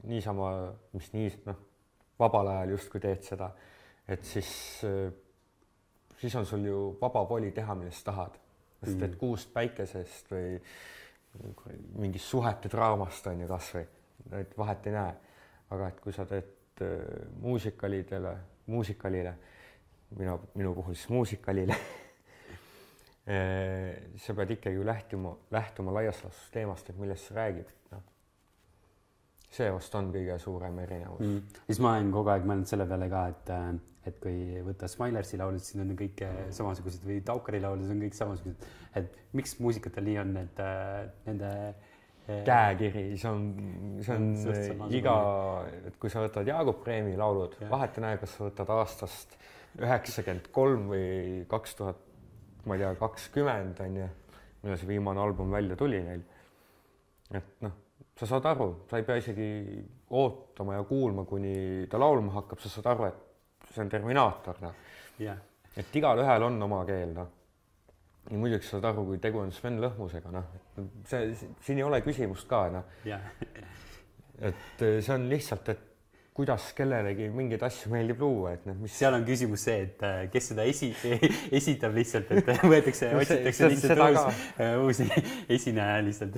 niisama, 0.09 0.51
mis 0.95 1.11
nii 1.13 1.29
noh, 1.47 1.61
vabal 2.19 2.51
ajal 2.53 2.75
justkui 2.75 3.01
teed 3.03 3.23
seda, 3.25 3.49
et 4.07 4.23
siis, 4.25 4.49
siis 6.19 6.35
on 6.39 6.45
sul 6.47 6.65
ju 6.67 6.79
vaba 7.01 7.25
voli 7.29 7.51
teha, 7.55 7.75
millest 7.75 8.05
tahad. 8.05 8.37
kas 8.79 8.91
mm. 8.91 8.99
teed 8.99 9.15
kuust 9.17 9.53
päikesest 9.53 10.31
või 10.31 10.59
mingist 11.99 12.29
suhete 12.31 12.69
draamast 12.71 13.27
on 13.27 13.41
ju 13.41 13.47
kasvõi, 13.49 13.85
et 14.39 14.57
vahet 14.57 14.87
ei 14.87 14.95
näe. 14.95 15.15
aga 15.75 15.87
et 15.89 15.99
kui 15.99 16.13
sa 16.13 16.25
teed 16.29 16.81
muusikalidele, 17.41 18.35
muusikalile, 18.67 19.33
mina, 20.19 20.37
minu 20.53 20.73
puhul 20.75 20.93
siis 20.93 21.09
muusikalile 21.09 21.75
sa 23.25 24.35
pead 24.37 24.53
ikkagi 24.53 24.83
lähtuma, 24.85 25.31
lähtuma 25.51 25.93
laias 25.95 26.21
laastus 26.21 26.51
teemast, 26.53 26.89
et 26.91 26.99
millest 27.01 27.25
see 27.29 27.37
räägib, 27.37 27.71
noh. 27.93 28.03
see 29.49 29.71
vast 29.73 29.97
on 29.97 30.11
kõige 30.13 30.37
suurem 30.43 30.77
erinevus. 30.83 31.25
Mm.. 31.25 31.57
siis 31.65 31.81
ma 31.81 31.95
olen 31.95 32.13
kogu 32.13 32.33
aeg 32.35 32.45
mõelnud 32.45 32.69
selle 32.69 32.85
peale 32.91 33.09
ka, 33.09 33.23
et, 33.33 33.51
et 34.11 34.21
kui 34.21 34.61
võtta 34.67 34.89
Smilersi 34.91 35.41
laulud, 35.41 35.65
siis 35.65 35.81
on 35.81 35.97
kõik 35.97 36.21
samasugused 36.53 37.09
või 37.09 37.17
Taukari 37.25 37.63
laulud 37.65 37.89
on 37.95 38.05
kõik 38.05 38.19
samasugused, 38.19 38.69
et 39.01 39.19
miks 39.33 39.57
muusikatel 39.63 40.05
nii 40.05 40.21
on, 40.21 40.37
et 40.45 40.63
nende 41.25 41.51
käekiri, 42.25 43.07
see 43.21 43.29
on, 43.29 43.43
see 44.05 44.15
on 44.15 44.31
mm, 44.33 44.87
iga, 44.97 45.17
et 45.89 45.97
kui 46.01 46.13
sa 46.13 46.23
võtad 46.23 46.47
Jaagup 46.49 46.81
Kreemi 46.85 47.17
laulud, 47.17 47.57
vahet 47.69 47.99
ei 47.99 48.05
näe, 48.05 48.21
kas 48.21 48.37
sa 48.37 48.47
võtad 48.47 48.71
aastast 48.73 49.37
üheksakümmend 49.81 50.49
kolm 50.55 50.89
või 50.93 51.45
kaks 51.49 51.77
tuhat 51.77 52.01
ma 52.65 52.75
ei 52.75 52.83
tea, 52.83 52.93
kakskümmend 52.99 53.81
on 53.85 53.97
ju, 54.01 54.07
millal 54.63 54.79
see 54.81 54.89
viimane 54.89 55.21
album 55.21 55.51
välja 55.53 55.77
tuli 55.79 56.01
neil. 56.03 56.23
et 57.35 57.61
noh, 57.65 57.73
sa 58.17 58.27
saad 58.29 58.45
aru, 58.49 58.69
sa 58.89 58.99
ei 58.99 59.07
pea 59.07 59.19
isegi 59.21 59.47
ootama 60.15 60.77
ja 60.77 60.83
kuulma, 60.87 61.25
kuni 61.29 61.87
ta 61.89 61.99
laulma 61.99 62.35
hakkab, 62.39 62.61
sa 62.61 62.71
saad 62.71 62.91
aru, 62.93 63.09
et 63.09 63.71
see 63.71 63.83
on 63.83 63.89
Terminaator, 63.91 64.61
noh 64.63 64.77
yeah.. 65.19 65.41
et 65.77 65.97
igalühel 65.99 66.47
on 66.47 66.61
oma 66.67 66.83
keel, 66.87 67.15
noh. 67.17 67.33
ja 68.29 68.39
muidugi 68.39 68.67
sa 68.67 68.77
saad 68.77 68.91
aru, 68.91 69.07
kui 69.09 69.21
tegu 69.23 69.41
on 69.43 69.51
Sven 69.55 69.81
Lõhmusega, 69.83 70.31
noh, 70.33 70.53
see, 71.09 71.33
siin 71.65 71.81
ei 71.81 71.87
ole 71.87 72.01
küsimust 72.05 72.47
ka, 72.49 72.65
noh 72.73 72.95
yeah. 73.07 73.25
et 74.51 74.79
see 74.79 75.13
on 75.15 75.29
lihtsalt, 75.31 75.73
et 75.75 75.91
kuidas 76.35 76.65
kellelegi 76.75 77.29
mingeid 77.31 77.61
asju 77.63 77.89
meeldib 77.93 78.19
luua, 78.19 78.55
et 78.57 78.65
noh, 78.67 78.75
mis. 78.83 78.91
seal 78.97 79.15
on 79.15 79.23
küsimus 79.27 79.61
see, 79.69 79.85
et 79.85 80.01
äh, 80.03 80.17
kes 80.33 80.49
seda 80.51 80.65
esi-, 80.67 80.91
esitab 81.59 81.95
lihtsalt, 81.95 82.33
et 82.35 82.49
võetakse, 82.73 83.11
otsitakse 83.21 83.69
lihtsalt 83.71 84.03
uus, 84.03 84.41
äh, 84.59 84.73
uusi 84.83 85.07
esineja 85.57 86.01
lihtsalt. 86.03 86.35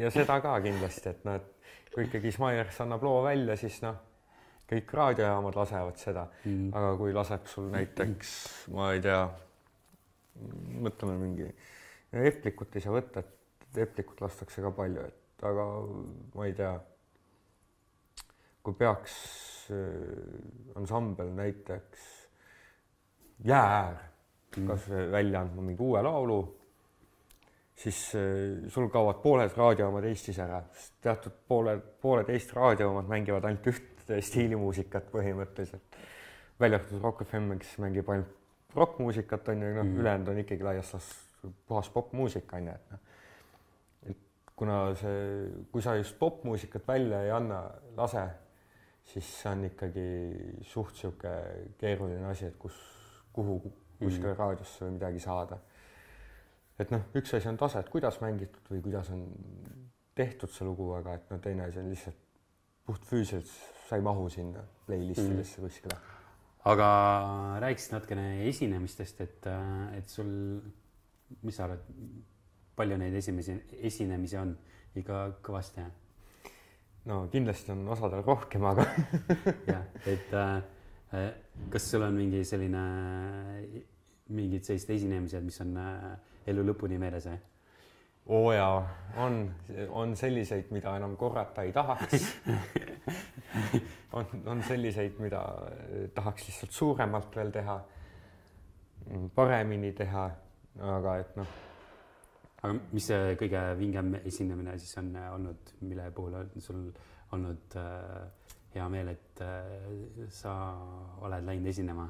ja 0.00 0.12
seda 0.14 0.38
ka 0.44 0.54
kindlasti, 0.64 1.12
et 1.12 1.28
noh, 1.28 1.36
et 1.36 1.92
kui 1.92 2.06
ikkagi 2.08 2.32
Smilers 2.32 2.80
annab 2.86 3.04
loo 3.04 3.18
välja, 3.26 3.58
siis 3.60 3.76
noh, 3.84 4.00
kõik 4.70 4.96
raadiojaamad 4.96 5.60
lasevad 5.60 6.00
seda 6.00 6.24
mm., 6.46 6.72
aga 6.80 6.94
kui 7.02 7.12
laseb 7.12 7.44
sul 7.52 7.68
näiteks, 7.74 8.32
ma 8.72 8.94
ei 8.96 9.04
tea, 9.04 9.20
mõtleme 10.88 11.20
mingi, 11.20 11.52
Eplikut 12.14 12.72
ei 12.78 12.80
saa 12.80 12.96
võtta, 12.96 13.20
et 13.20 13.84
Eplikut 13.84 14.24
lastakse 14.24 14.64
ka 14.64 14.72
palju, 14.72 15.04
et 15.04 15.44
aga 15.44 15.68
ma 16.32 16.48
ei 16.48 16.56
tea 16.56 16.72
kui 18.64 18.76
peaks 18.78 19.14
äh, 19.70 20.76
ansambel 20.80 21.32
näiteks 21.36 22.10
Jäääär 23.44 23.96
mm. 24.56 24.66
kas 24.66 24.88
välja 25.12 25.40
andma 25.40 25.62
mingi 25.62 25.82
uue 25.82 26.02
laulu, 26.02 26.38
siis 27.76 27.98
äh, 28.14 28.68
sul 28.68 28.88
kaovad 28.88 29.20
pooled 29.22 29.56
raadiojaamad 29.56 30.06
Eestis 30.08 30.38
ära, 30.42 30.62
sest 30.72 30.94
teatud 31.02 31.34
pooled, 31.48 31.82
pooled 32.02 32.30
Eesti 32.30 32.56
raadiojaamad 32.56 33.10
mängivad 33.10 33.48
ainult 33.48 33.66
ühte 33.72 34.20
stiilimuusikat 34.20 35.10
põhimõtteliselt. 35.12 35.98
välja 36.60 36.78
arvatud 36.78 37.02
Rock 37.02 37.26
FM, 37.26 37.56
kes 37.58 37.78
mängib 37.82 38.08
ainult 38.08 38.74
rokkmuusikat 38.74 39.48
on 39.48 39.62
ju, 39.62 39.74
noh 39.74 39.84
mm., 39.84 40.00
ülejäänud 40.00 40.28
on 40.28 40.38
ikkagi 40.38 40.64
laias 40.64 40.92
laastus 40.94 41.52
puhas 41.66 41.90
popmuusika 41.90 42.56
on 42.56 42.70
ju, 42.70 42.74
et 42.74 42.90
noh. 42.94 44.16
kuna 44.56 44.78
see, 44.94 45.50
kui 45.72 45.82
sa 45.82 45.96
just 45.98 46.18
popmuusikat 46.18 46.88
välja 46.88 47.22
ei 47.22 47.30
anna, 47.34 47.64
lase 47.96 48.22
siis 49.04 49.28
see 49.40 49.50
on 49.50 49.64
ikkagi 49.68 50.06
suht 50.66 50.96
sihuke 50.96 51.32
keeruline 51.78 52.26
asi, 52.30 52.48
et 52.50 52.58
kus, 52.58 52.76
kuhu 53.32 53.58
kuskile 53.98 54.32
mm. 54.32 54.38
raadiosse 54.38 54.84
või 54.86 54.96
midagi 54.96 55.22
saada. 55.22 55.58
et 56.78 56.90
noh, 56.90 57.04
üks 57.14 57.34
asi 57.36 57.48
on 57.50 57.58
tase, 57.60 57.80
et 57.80 57.90
kuidas 57.92 58.18
mängitud 58.22 58.70
või 58.72 58.82
kuidas 58.82 59.10
on 59.14 59.26
tehtud 60.14 60.50
see 60.50 60.66
lugu, 60.66 60.90
aga 60.96 61.18
et 61.18 61.30
no 61.30 61.38
teine 61.42 61.68
asi 61.68 61.80
on 61.82 61.90
lihtsalt 61.92 62.20
puhtfüüsiliselt 62.86 63.50
sa 63.88 63.96
ei 63.96 64.04
mahu 64.04 64.28
sinna 64.32 64.62
playlist'idesse 64.86 65.60
mm. 65.60 65.66
kuskile. 65.66 65.98
aga 66.64 66.88
rääkisid 67.60 67.92
natukene 67.92 68.28
esinemistest, 68.48 69.20
et, 69.20 69.50
et 69.98 70.08
sul, 70.08 70.30
mis 71.42 71.56
sa 71.56 71.68
arvad, 71.68 71.84
palju 72.76 72.96
neid 73.00 73.14
esimesi 73.20 73.58
esinemisi 73.80 74.40
on? 74.40 74.56
ikka 74.94 75.20
kõvasti, 75.42 75.82
jah? 75.82 76.03
No 77.10 77.24
kindlasti 77.32 77.72
on 77.74 77.88
osadel 77.92 78.22
rohkem, 78.24 78.64
aga 78.68 78.86
jah, 79.70 79.82
et 80.06 80.32
äh, 80.32 80.54
äh, 81.14 81.32
kas 81.72 81.90
sul 81.90 82.04
on 82.06 82.16
mingi 82.16 82.44
selline, 82.48 82.84
mingid 84.34 84.64
sellised 84.64 84.94
esinemised, 84.96 85.44
mis 85.44 85.60
on 85.64 85.74
äh, 85.80 86.14
elu 86.52 86.64
lõpuni 86.70 87.00
meeles 87.00 87.28
või? 87.28 87.40
oo 88.24 88.46
oh 88.46 88.54
jaa, 88.56 88.78
on, 89.20 89.42
on 89.92 90.14
selliseid, 90.16 90.70
mida 90.72 90.94
enam 90.96 91.12
korrata 91.20 91.66
ei 91.66 91.74
tahaks 91.76 92.24
on, 94.16 94.30
on 94.48 94.62
selliseid, 94.64 95.18
mida 95.20 95.42
tahaks 96.16 96.48
lihtsalt 96.48 96.72
suuremalt 96.72 97.36
veel 97.36 97.52
teha, 97.52 97.76
paremini 99.36 99.92
teha, 99.92 100.24
aga 100.96 101.18
et 101.20 101.36
noh. 101.36 101.60
Aga 102.64 102.76
mis 102.96 103.08
see 103.10 103.34
kõige 103.40 103.62
vingem 103.76 104.14
esinemine 104.22 104.78
siis 104.80 104.96
on 105.00 105.10
olnud, 105.20 105.72
mille 105.84 106.06
puhul 106.16 106.38
on 106.38 106.52
sul 106.64 106.86
olnud 107.36 107.76
äh, 107.76 108.46
hea 108.74 108.86
meel, 108.92 109.10
et 109.12 109.42
äh, 109.44 110.22
sa 110.32 110.54
oled 111.24 111.44
läinud 111.44 111.68
esinema? 111.72 112.06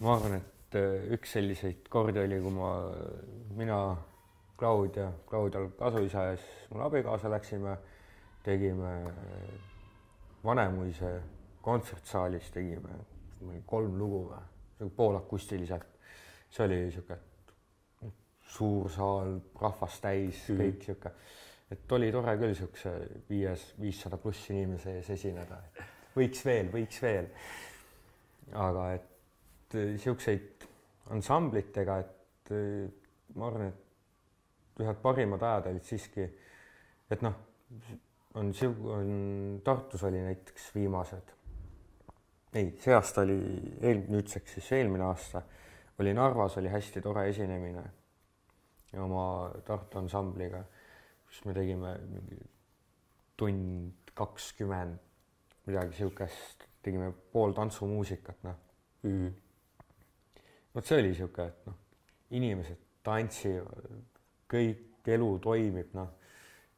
ma 0.00 0.14
arvan, 0.14 0.38
et 0.38 0.78
äh, 0.78 1.08
üks 1.16 1.34
selliseid 1.34 1.90
kordi 1.90 2.22
oli, 2.22 2.38
kui 2.44 2.54
ma, 2.54 2.70
mina, 3.58 3.80
Claudia, 4.56 5.10
Claudial 5.28 5.68
kasuisa 5.76 6.30
ja 6.30 6.36
siis 6.40 6.70
mul 6.70 6.86
abikaasa 6.86 7.30
läksime, 7.30 7.76
tegime 8.46 8.94
Vanemuise 10.46 11.10
kontsertsaalis 11.66 12.52
tegime 12.54 13.00
kolm 13.66 13.98
lugu 13.98 14.28
või, 14.30 14.90
poolakustiliselt. 14.96 15.96
see 16.50 16.64
oli 16.64 16.84
niisugune 16.84 17.35
suur 18.46 18.90
saal, 18.90 19.40
rahvast 19.60 20.02
täis 20.02 20.48
mm, 20.48 20.54
-hmm. 20.54 20.62
kõik 20.62 20.78
niisugune 20.78 21.12
et 21.70 21.92
oli 21.92 22.10
tore 22.14 22.36
küll 22.38 22.54
siukse 22.54 22.92
viies, 23.28 23.64
viissada 23.80 24.18
pluss 24.22 24.50
inimese 24.52 24.96
ees 25.00 25.10
esineda. 25.16 25.58
võiks 26.16 26.44
veel, 26.46 26.70
võiks 26.72 27.00
veel. 27.02 27.30
aga 28.54 28.86
et 28.94 29.74
äh, 29.74 29.96
siukseid 29.98 30.66
ansamblitega, 31.14 31.98
et 32.04 32.52
äh, 32.54 32.86
ma 33.34 33.50
arvan, 33.50 33.72
et 33.72 34.82
ühed 34.84 35.00
parimad 35.02 35.42
ajad 35.42 35.70
olid 35.72 35.88
siiski, 35.88 36.28
et 37.10 37.22
noh, 37.26 37.34
on 38.36 38.52
on 38.92 39.10
Tartus 39.64 40.04
oli 40.06 40.22
näiteks 40.22 40.70
viimased. 40.74 41.34
ei, 42.54 42.76
see 42.78 42.94
aasta 42.94 43.26
oli 43.26 43.40
eel-, 43.82 44.06
nüüdseks 44.08 44.58
siis 44.58 44.72
eelmine 44.78 45.04
aasta 45.04 45.42
oli 45.98 46.12
Narvas 46.14 46.58
oli 46.60 46.68
hästi 46.68 47.00
tore 47.00 47.28
esinemine 47.28 47.82
oma 49.02 49.26
Tartu 49.66 49.98
ansambliga 49.98 50.64
kus 51.26 51.44
me 51.44 51.54
tegime 51.56 51.94
mingi 52.10 52.38
tund 53.36 54.12
kakskümmend, 54.16 55.00
midagi 55.66 55.98
siukest, 55.98 56.64
tegime 56.84 57.10
pool 57.32 57.52
tantsumuusikat, 57.56 58.46
noh. 58.46 58.62
Mm 59.06 59.34
vot 60.76 60.84
see 60.84 60.98
oli 61.00 61.14
sihuke, 61.16 61.44
et 61.48 61.68
noh, 61.70 61.76
inimesed 62.36 62.80
tantsivad, 63.06 63.86
kõik 64.52 65.08
elu 65.08 65.28
toimib, 65.40 65.94
noh, 65.96 66.10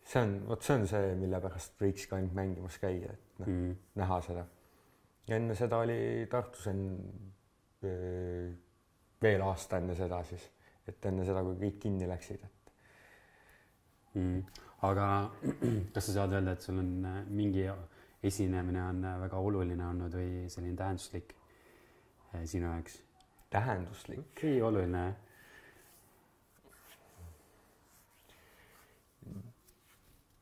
see 0.07 0.21
on, 0.23 0.37
vot 0.47 0.63
see 0.63 0.77
on 0.79 0.87
see, 0.87 1.17
mille 1.19 1.41
pärast 1.43 1.75
võikski 1.83 2.15
ainult 2.15 2.37
mängimas 2.37 2.79
käia, 2.79 3.11
et 3.11 3.41
noh 3.43 3.51
mm 3.51 3.73
näha 3.99 4.21
seda. 4.23 4.45
ja 5.27 5.37
enne 5.37 5.57
seda 5.59 5.81
oli 5.83 5.99
Tartus 6.31 6.69
enne 6.71 7.33
veel 9.23 9.43
aasta 9.43 9.83
enne 9.83 9.99
seda 9.99 10.23
siis, 10.31 10.47
et 10.89 11.07
enne 11.11 11.27
seda, 11.27 11.43
kui 11.47 11.59
kõik 11.61 11.79
kinni 11.83 12.09
läksid, 12.09 12.43
et 12.45 12.73
mm.. 14.19 14.41
aga 14.89 15.07
kas 15.95 16.09
sa 16.09 16.17
saad 16.21 16.37
öelda, 16.39 16.57
et 16.57 16.65
sul 16.65 16.81
on 16.83 16.93
äh, 17.09 17.21
mingi 17.29 17.67
esinemine 18.23 18.83
on 18.83 19.05
äh, 19.05 19.21
väga 19.23 19.43
oluline 19.51 19.87
olnud 19.87 20.15
või 20.19 20.49
selline 20.51 20.77
tähenduslik 20.79 21.35
äh, 22.35 22.45
sinu 22.45 22.71
jaoks? 22.73 23.01
tähenduslik? 23.51 24.45
ei, 24.45 24.63
oluline 24.63 25.05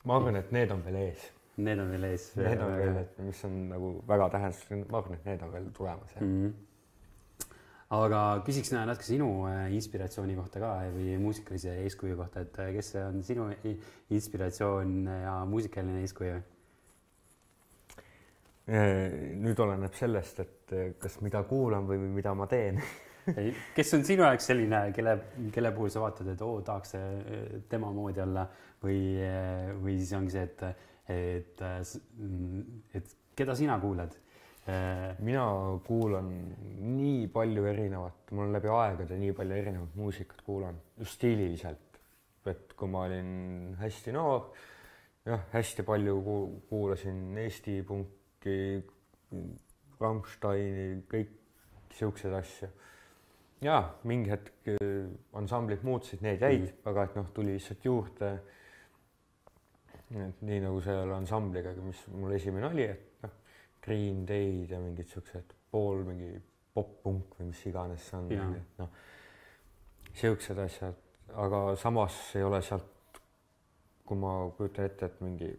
ma 0.06 0.20
arvan, 0.20 0.38
et 0.38 0.52
need 0.54 0.70
on 0.70 0.84
veel 0.86 1.02
ees. 1.02 1.32
Need 1.56 1.80
on 1.80 1.88
veel 1.90 2.04
ees. 2.10 2.28
Need 2.36 2.60
on 2.62 2.74
veel, 2.76 2.98
et 3.00 3.18
mis 3.24 3.38
on 3.48 3.54
nagu 3.72 3.90
väga 4.06 4.28
tähenduslik, 4.36 4.86
ma 4.92 5.00
arvan, 5.00 5.18
et 5.18 5.28
need 5.32 5.44
on 5.46 5.52
veel 5.54 5.68
tulemas 5.74 6.16
jah 6.16 6.24
mm. 6.24 6.40
-hmm 6.46 6.65
aga 7.94 8.20
küsiks 8.46 8.72
natuke 8.74 9.06
sinu 9.06 9.28
äh, 9.46 9.68
inspiratsiooni 9.76 10.34
kohta 10.34 10.58
ka 10.62 10.72
või 10.94 11.14
muusikalise 11.22 11.76
eeskuju 11.84 12.16
kohta, 12.18 12.42
et 12.42 12.58
äh, 12.62 12.72
kes 12.74 12.92
on 13.04 13.22
sinu 13.26 13.46
inspiratsioon 14.10 14.98
ja 15.06 15.38
muusikaline 15.46 16.02
eeskuju? 16.06 16.42
nüüd 18.66 19.60
oleneb 19.62 19.94
sellest, 19.94 20.40
et 20.42 20.72
kas 20.98 21.20
mida 21.22 21.44
kuulan 21.46 21.84
või 21.86 22.00
mida 22.10 22.32
ma 22.34 22.48
teen 22.50 22.80
kes 23.76 23.94
on 23.94 24.02
sinu 24.08 24.24
jaoks 24.24 24.48
selline, 24.50 24.80
kelle, 24.96 25.12
kelle 25.54 25.70
puhul 25.76 25.92
sa 25.94 26.02
vaatad, 26.02 26.32
et 26.32 26.42
oo, 26.42 26.56
tahaks 26.66 26.96
tema 27.70 27.92
moodi 27.94 28.24
olla 28.24 28.42
või, 28.82 28.98
või 29.84 29.94
siis 30.00 30.10
ongi 30.18 30.34
see, 30.34 30.42
et, 30.42 30.66
et, 31.14 31.62
et 32.98 33.14
keda 33.38 33.54
sina 33.54 33.78
kuulad? 33.78 34.18
Mina 35.22 35.44
kuulan 35.86 36.30
nii 36.98 37.28
palju 37.30 37.66
erinevat, 37.70 38.32
mul 38.34 38.48
on 38.48 38.56
läbi 38.56 38.70
aegade 38.74 39.18
nii 39.20 39.34
palju 39.36 39.54
erinevat 39.54 39.94
muusikat 39.94 40.40
kuulan, 40.46 40.80
just 40.98 41.20
stiililiselt. 41.20 42.00
et 42.46 42.72
kui 42.78 42.88
ma 42.90 43.04
olin 43.08 43.76
hästi 43.78 44.12
noor, 44.14 44.52
jah, 45.26 45.40
hästi 45.52 45.82
palju 45.86 46.18
kuulasin 46.68 47.38
Eesti 47.42 47.80
punki, 47.86 48.58
Rammsteini, 50.00 51.02
kõik 51.10 51.32
siukseid 51.96 52.34
asju 52.38 52.68
ja 53.64 53.78
mingi 54.04 54.30
hetk 54.30 54.68
äh, 54.74 55.08
ansamblid 55.36 55.84
muutusid, 55.86 56.22
need 56.24 56.42
jäid 56.42 56.60
mm, 56.60 56.66
-hmm. 56.66 56.90
aga 56.90 57.04
et 57.04 57.16
noh, 57.16 57.26
tuli 57.34 57.52
lihtsalt 57.56 57.84
juurde. 57.84 58.38
et 60.10 60.42
nii 60.42 60.60
nagu 60.62 60.80
selle 60.80 61.14
ansambliga, 61.14 61.72
mis 61.82 62.04
mul 62.14 62.30
esimene 62.32 62.66
oli, 62.66 62.84
et 62.84 63.15
Green 63.86 64.24
Day'd 64.26 64.72
ja 64.74 64.80
mingid 64.82 65.08
siuksed 65.10 65.54
pool 65.70 66.02
mingi 66.06 66.32
pop-punk 66.74 67.38
või 67.38 67.50
mis 67.52 67.62
iganes 67.70 68.08
see 68.10 68.18
on, 68.18 68.56
noh, 68.80 68.96
siuksed 70.16 70.58
asjad, 70.60 70.98
aga 71.46 71.60
samas 71.80 72.18
ei 72.36 72.44
ole 72.44 72.60
sealt, 72.64 73.20
kui 74.06 74.18
ma 74.18 74.32
kujutan 74.58 74.90
ette, 74.90 75.08
et 75.08 75.22
mingi 75.24 75.50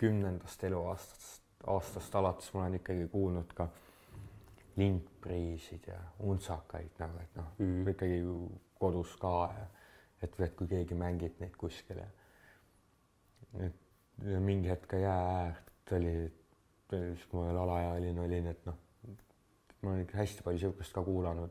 kümnendast 0.00 0.64
eluaastast, 0.68 1.42
aastast 1.70 2.16
alates 2.20 2.52
ma 2.54 2.64
olen 2.64 2.78
ikkagi 2.80 3.06
kuulnud 3.12 3.52
ka 3.56 3.68
lindpriisid 4.76 5.86
ja 5.88 6.00
untsakaid 6.26 6.98
nagu, 6.98 7.20
et 7.22 7.36
noh 7.38 7.52
mm 7.58 7.70
-hmm., 7.70 7.90
ikkagi 7.90 8.20
kodus 8.78 9.16
ka 9.16 9.34
ja 9.58 9.66
et, 10.22 10.40
et 10.40 10.56
kui 10.56 10.68
keegi 10.68 10.94
mängib 10.98 11.40
neid 11.40 11.56
kuskil 11.56 12.02
ja 12.02 12.08
et 13.66 13.80
ja 14.22 14.40
mingi 14.40 14.70
hetk 14.70 14.88
ka 14.88 14.96
jää 14.96 15.22
äärt 15.36 15.92
oli, 15.92 16.32
siis 16.90 17.26
kui 17.30 17.40
ma 17.40 17.46
veel 17.48 17.60
alaealine 17.62 18.20
olin, 18.20 18.46
et 18.52 18.66
noh, 18.66 18.78
ma 19.82 19.90
olen 19.90 20.04
ikka 20.04 20.18
hästi 20.20 20.44
palju 20.46 20.62
sihukest 20.64 20.94
ka 20.94 21.02
kuulanud 21.04 21.50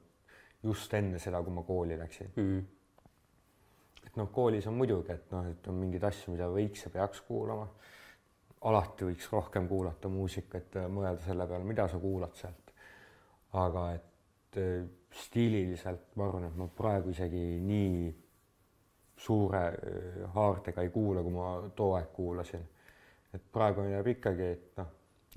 just 0.63 0.93
enne 0.93 1.19
seda, 1.19 1.41
kui 1.43 1.53
ma 1.53 1.63
kooli 1.67 1.97
läksin 1.99 2.31
mm. 2.35 2.43
-hmm. 2.49 4.07
et 4.07 4.15
noh, 4.15 4.31
koolis 4.31 4.67
on 4.67 4.77
muidugi, 4.79 5.11
et 5.11 5.31
noh, 5.31 5.47
et 5.51 5.67
on 5.67 5.75
mingeid 5.81 6.03
asju, 6.03 6.33
mida 6.33 6.47
võiks 6.47 6.85
ja 6.85 6.89
peaks 6.89 7.21
kuulama. 7.21 7.67
alati 8.61 9.05
võiks 9.05 9.25
rohkem 9.31 9.67
kuulata 9.67 10.07
muusikat 10.09 10.75
mõelda 10.87 11.19
selle 11.25 11.47
peale, 11.47 11.63
mida 11.67 11.87
sa 11.87 11.97
kuulad 11.99 12.35
sealt 12.39 12.63
aga 13.53 13.85
et 13.93 14.57
äh, 14.57 14.85
stiililiselt 15.13 16.15
ma 16.17 16.27
arvan, 16.27 16.47
et 16.49 16.57
ma 16.57 16.67
praegu 16.73 17.13
isegi 17.13 17.43
nii 17.61 18.09
suure 19.23 19.63
äh, 19.69 20.23
haardega 20.33 20.81
ei 20.81 20.91
kuula, 20.93 21.23
kui 21.25 21.35
ma 21.35 21.53
too 21.75 21.93
aeg 21.97 22.11
kuulasin. 22.15 22.69
et 23.33 23.41
praegu 23.51 23.81
jääb 23.89 24.07
ikkagi, 24.11 24.47
et 24.55 24.77
noh, 24.77 24.89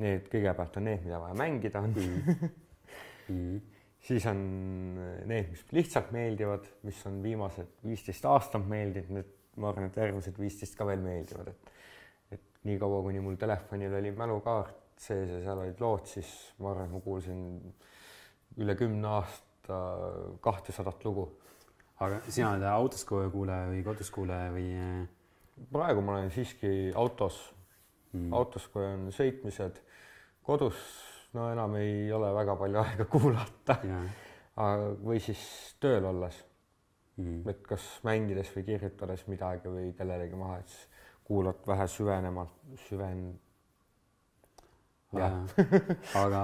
need 0.02 0.28
kõigepealt 0.32 0.76
on 0.80 0.88
need, 0.88 1.04
mida 1.06 1.20
vaja 1.22 1.38
mängida 1.38 1.80
on 1.80 1.94
mm. 1.96 2.38
-hmm. 3.28 3.60
siis 4.08 4.26
on 4.30 4.42
need, 5.26 5.50
mis 5.50 5.64
lihtsalt 5.72 6.12
meeldivad, 6.14 6.66
mis 6.86 7.00
on 7.08 7.22
viimased 7.22 7.80
viisteist 7.86 8.24
aastat 8.30 8.66
meeldinud, 8.68 9.10
need 9.18 9.32
ma 9.56 9.70
arvan, 9.72 9.88
et 9.88 9.96
järgmised 9.96 10.38
viisteist 10.40 10.76
ka 10.78 10.86
veel 10.86 11.02
meeldivad, 11.04 11.48
et 11.54 11.72
et 12.36 12.42
niikaua, 12.66 13.02
kuni 13.02 13.20
mul 13.22 13.36
telefonil 13.40 13.94
oli 13.94 14.10
mälukaart 14.12 15.00
sees 15.00 15.30
ja 15.30 15.40
seal 15.44 15.60
olid 15.62 15.80
lood, 15.80 16.06
siis 16.10 16.30
ma 16.58 16.72
arvan, 16.72 16.88
et 16.88 16.96
ma 16.96 17.00
kuulsin 17.04 17.42
üle 18.62 18.76
kümne 18.78 19.08
aasta 19.08 19.80
kahtesadat 20.40 21.04
lugu. 21.04 21.28
aga 22.00 22.20
sina 22.28 22.52
oled 22.52 22.68
autos 22.68 23.04
kuulaja 23.08 23.68
või 23.70 23.82
kodus 23.84 24.10
kuulaja 24.12 24.50
või? 24.52 24.70
praegu 25.72 26.02
ma 26.04 26.18
olen 26.18 26.30
siiski 26.30 26.92
autos 26.94 27.38
mm., 28.16 28.32
autos, 28.36 28.66
kui 28.72 28.84
on 28.86 29.08
sõitmised, 29.14 29.78
kodus 30.46 30.80
no 31.36 31.50
enam 31.52 31.76
ei 31.80 32.10
ole 32.12 32.32
väga 32.34 32.56
palju 32.58 32.80
aega 32.84 33.08
kuulata. 33.10 33.78
või 35.04 35.20
siis 35.20 35.40
tööl 35.80 36.04
olles 36.08 36.38
mm.. 37.20 37.42
et 37.50 37.64
kas 37.66 37.86
mängides 38.06 38.52
või 38.56 38.68
kirjutades 38.70 39.26
midagi 39.28 39.72
või 39.72 39.90
kellelegi 39.96 40.38
maha, 40.38 40.60
et 40.62 40.72
siis 40.72 40.86
kuulad 41.26 41.66
vähe 41.66 41.88
süvenemalt, 41.90 42.54
süven-, 42.86 43.34
jah 45.16 45.42
aga 46.22 46.42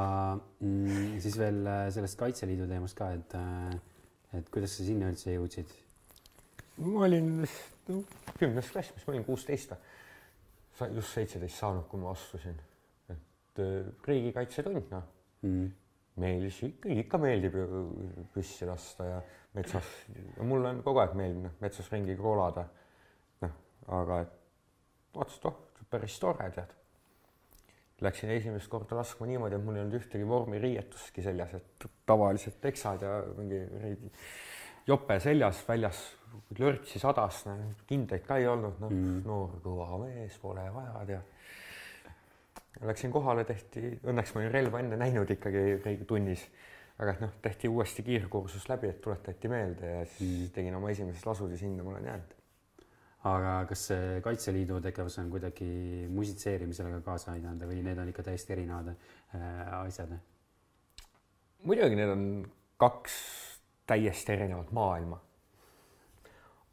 mm, 0.60 1.20
siis 1.22 1.38
veel 1.38 1.62
äh, 1.66 1.86
sellest 1.94 2.18
Kaitseliidu 2.18 2.66
teemast 2.70 2.98
ka, 2.98 3.12
et, 3.16 3.36
äh, 3.38 4.38
et 4.40 4.52
kuidas 4.52 4.76
sa 4.76 4.86
sinna 4.86 5.10
üldse 5.12 5.36
jõudsid? 5.36 5.72
ma 6.82 7.06
olin 7.06 7.32
no, 7.88 8.02
kümnes 8.40 8.70
klass, 8.74 8.94
mis 8.96 9.06
ma 9.06 9.14
olin, 9.14 9.26
kuusteist 9.28 9.74
või? 9.74 9.91
Just 10.80 11.14
seitseteist 11.14 11.60
saanud, 11.60 11.86
kui 11.90 12.00
ma 12.00 12.12
astusin. 12.12 12.58
et 13.12 13.60
äh, 13.60 13.88
riigikaitsetund, 14.08 14.90
noh 14.90 15.08
mm.. 15.42 15.72
meeldis 16.22 16.62
ikka, 16.68 16.92
ikka 17.04 17.18
meeldib 17.20 17.56
ju 17.56 17.82
püssi 18.34 18.68
lasta 18.68 19.08
ja 19.08 19.18
metsas, 19.56 19.88
mulle 20.40 20.70
on 20.72 20.84
kogu 20.84 21.02
aeg 21.02 21.16
meeldinud 21.18 21.50
noh, 21.50 21.58
metsas 21.60 21.90
ringi 21.92 22.16
kroolada. 22.16 22.64
noh, 23.44 23.58
aga 24.00 24.22
et 24.24 24.38
vaatasin, 25.16 25.42
et 25.42 25.50
oh, 25.50 25.90
päris 25.92 26.20
tore, 26.20 26.48
tead 26.54 26.78
Läksin 28.02 28.32
esimest 28.34 28.66
korda 28.66 28.96
laskma 28.98 29.28
niimoodi, 29.30 29.54
et 29.54 29.62
mul 29.62 29.76
ei 29.76 29.84
olnud 29.84 29.94
ühtegi 29.94 30.24
vormiriietustki 30.26 31.22
seljas, 31.22 31.52
et 31.54 31.84
tavaliselt 32.08 32.56
teksad 32.64 33.04
ja 33.06 33.12
mingi 33.36 33.60
jope 34.88 35.20
seljas, 35.22 35.60
väljas 35.68 36.00
lörtsi 36.58 37.00
sadas, 37.02 37.44
kindaid 37.88 38.26
ka 38.26 38.38
ei 38.40 38.48
olnud, 38.50 38.80
noh 38.82 38.92
mm. 38.92 39.22
noor 39.28 39.56
kõva 39.64 40.00
mees, 40.04 40.36
pole 40.42 40.66
vaja 40.74 41.04
tead. 41.08 41.38
Läksin 42.88 43.12
kohale, 43.12 43.44
tehti, 43.46 43.98
õnneks 44.08 44.32
ma 44.34 44.40
olin 44.40 44.52
relva 44.54 44.80
enne 44.82 44.96
näinud 44.98 45.30
ikkagi 45.30 45.96
tunnis, 46.08 46.44
aga 47.02 47.14
noh, 47.20 47.34
tehti 47.44 47.68
uuesti 47.68 48.04
kiirkursus 48.06 48.64
läbi, 48.70 48.88
et 48.90 49.02
tuletati 49.04 49.50
meelde 49.52 49.90
ja 49.98 50.06
siis 50.06 50.48
mm. 50.48 50.54
tegin 50.56 50.78
oma 50.78 50.90
esimesed 50.94 51.28
lasud 51.28 51.52
ja 51.52 51.60
sinna 51.60 51.84
ma 51.84 51.94
olen 51.94 52.08
jäänud 52.10 52.38
aga 53.28 53.52
kas 53.70 53.84
see 53.92 54.18
Kaitseliidu 54.24 54.80
tegevus 54.82 55.18
on 55.22 55.28
kuidagi 55.30 55.66
musitseerimisele 56.10 56.90
ka 56.96 57.00
kaasa 57.12 57.36
aidanud 57.36 57.62
või 57.70 57.84
need 57.86 58.00
on 58.02 58.10
ikka 58.10 58.24
täiesti 58.26 58.56
erinevad 58.56 58.90
äh, 58.90 59.76
asjad? 59.78 60.16
muidugi 61.62 61.98
need 61.98 62.10
on 62.10 62.24
kaks 62.82 63.14
täiesti 63.86 64.32
erinevat 64.34 64.72
maailma. 64.74 65.20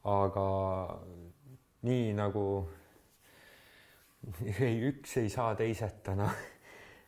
Aga 0.07 0.45
nii 1.87 2.13
nagu 2.17 2.45
ei 4.67 4.79
üks 4.89 5.17
ei 5.21 5.29
saa 5.31 5.55
teiseta, 5.59 6.15
noh, 6.19 6.35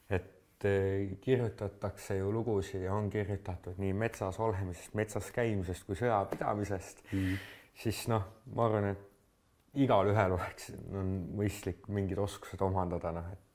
et 0.10 0.66
äh, 0.68 1.14
kirjutatakse 1.24 2.18
ju 2.20 2.32
lugusid 2.34 2.86
ja 2.86 2.96
on 2.96 3.10
kirjutatud 3.12 3.80
nii 3.82 3.94
metsas 3.98 4.40
olemisest, 4.40 4.96
metsas 4.98 5.32
käimisest 5.36 5.88
kui 5.88 6.00
sõjapidamisest 6.00 7.06
mm., 7.12 7.40
siis 7.82 8.06
noh, 8.12 8.28
ma 8.56 8.68
arvan, 8.68 8.92
et 8.94 9.80
igalühel 9.82 10.36
oleks, 10.36 10.72
on 10.92 11.16
mõistlik 11.40 11.88
mingid 11.92 12.20
oskused 12.20 12.62
omandada, 12.64 13.14
noh, 13.16 13.32
et 13.32 13.52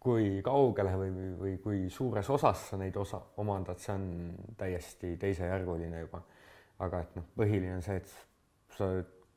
kui 0.00 0.38
kaugele 0.44 0.94
või, 0.96 1.10
või 1.36 1.54
kui 1.60 1.80
suures 1.92 2.28
osas 2.32 2.70
sa 2.70 2.78
neid 2.80 2.96
osa 2.96 3.20
omandad, 3.42 3.80
see 3.82 3.92
on 3.92 4.06
täiesti 4.58 5.16
teisejärguline 5.20 6.06
juba. 6.06 6.22
aga 6.80 7.02
et 7.04 7.16
noh, 7.18 7.26
põhiline 7.36 7.74
on 7.76 7.82
see, 7.84 7.98
et 8.00 8.29
sa, 8.80 8.88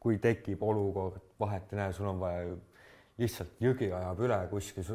kui 0.04 0.20
tekib 0.24 0.64
olukord, 0.64 1.20
vahet 1.40 1.72
ei 1.74 1.80
näe, 1.80 1.94
sul 1.96 2.10
on 2.12 2.20
vaja 2.20 2.56
lihtsalt 3.22 3.60
jõgi 3.64 3.92
ajab 3.94 4.24
üle 4.26 4.40
kuskil, 4.52 4.90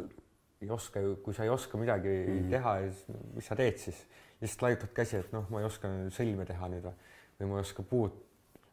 ei 0.62 0.70
oska 0.74 1.00
ju, 1.00 1.16
kui 1.24 1.36
sa 1.36 1.46
ei 1.46 1.52
oska 1.54 1.78
midagi 1.78 2.10
mm 2.10 2.38
-hmm. 2.38 2.50
teha, 2.50 2.78
mis 3.34 3.46
sa 3.46 3.56
teed 3.56 3.78
siis? 3.78 4.06
lihtsalt 4.40 4.62
laiutad 4.62 4.90
käsi, 4.94 5.16
et 5.16 5.32
noh, 5.32 5.48
ma 5.50 5.60
ei 5.60 5.66
oska 5.66 5.88
sõlme 6.14 6.44
teha 6.46 6.68
nüüd 6.70 6.84
või, 6.84 6.92
või 7.40 7.48
ma 7.48 7.56
ei 7.56 7.66
oska 7.66 7.82
puud 7.82 8.12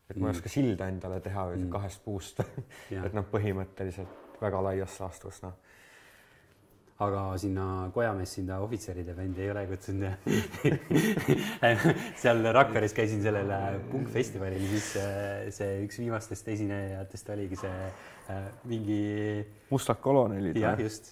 et 0.09 0.17
ma 0.17 0.27
ei 0.27 0.31
mm. 0.31 0.37
oska 0.37 0.49
silda 0.49 0.87
endale 0.87 1.19
teha 1.19 1.45
mm. 1.55 1.69
kahest 1.73 2.03
puust 2.05 2.39
et 3.05 3.13
noh, 3.13 3.25
põhimõtteliselt 3.31 4.41
väga 4.41 4.61
laias 4.61 4.99
laastus 4.99 5.41
noh 5.41 5.55
aga 7.03 7.21
sinna 7.41 7.89
Kojamees 7.93 8.33
sinna 8.37 8.61
ohvitseride 8.63 9.13
bändi 9.17 9.43
ei 9.43 9.49
ole 9.51 9.65
kutsunud 9.67 10.05
seal 12.21 12.45
Rakveres 12.55 12.95
käisin 12.95 13.23
sellel 13.23 13.51
punkfestivalil, 13.91 14.63
siis 14.71 14.93
äh, 15.01 15.49
see 15.55 15.81
üks 15.83 15.99
viimastest 15.99 16.47
esinejatest 16.55 17.33
oligi 17.35 17.59
see 17.59 17.73
äh, 18.31 18.47
mingi. 18.71 19.01
mustad 19.73 19.99
kolonelid. 20.03 20.55
jah, 20.61 20.79
just. 20.79 21.11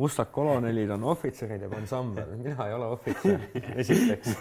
mustad 0.00 0.32
kolonelid 0.32 0.96
on 0.96 1.04
ohvitseride 1.12 1.68
ansambel, 1.76 2.32
mina 2.40 2.70
ei 2.70 2.78
ole 2.78 2.88
ohvitser, 2.96 3.44
esiteks. 3.84 4.34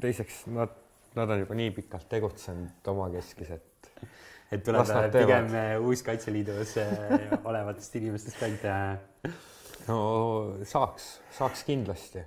teiseks, 0.00 0.44
nad 0.56 0.72
nad 1.16 1.30
on 1.30 1.40
juba 1.40 1.56
nii 1.56 1.70
pikalt 1.76 2.08
tegutsenud 2.08 2.88
omakeskis, 2.92 3.50
et 3.56 3.64
et 4.52 4.62
tuleb 4.66 4.90
pigem 5.14 5.48
uus 5.86 6.02
Kaitseliidus 6.06 6.76
olevatest 7.48 7.96
inimestest 8.00 8.44
ainult. 8.46 9.32
no 9.88 9.98
saaks, 10.66 11.08
saaks 11.38 11.64
kindlasti. 11.66 12.22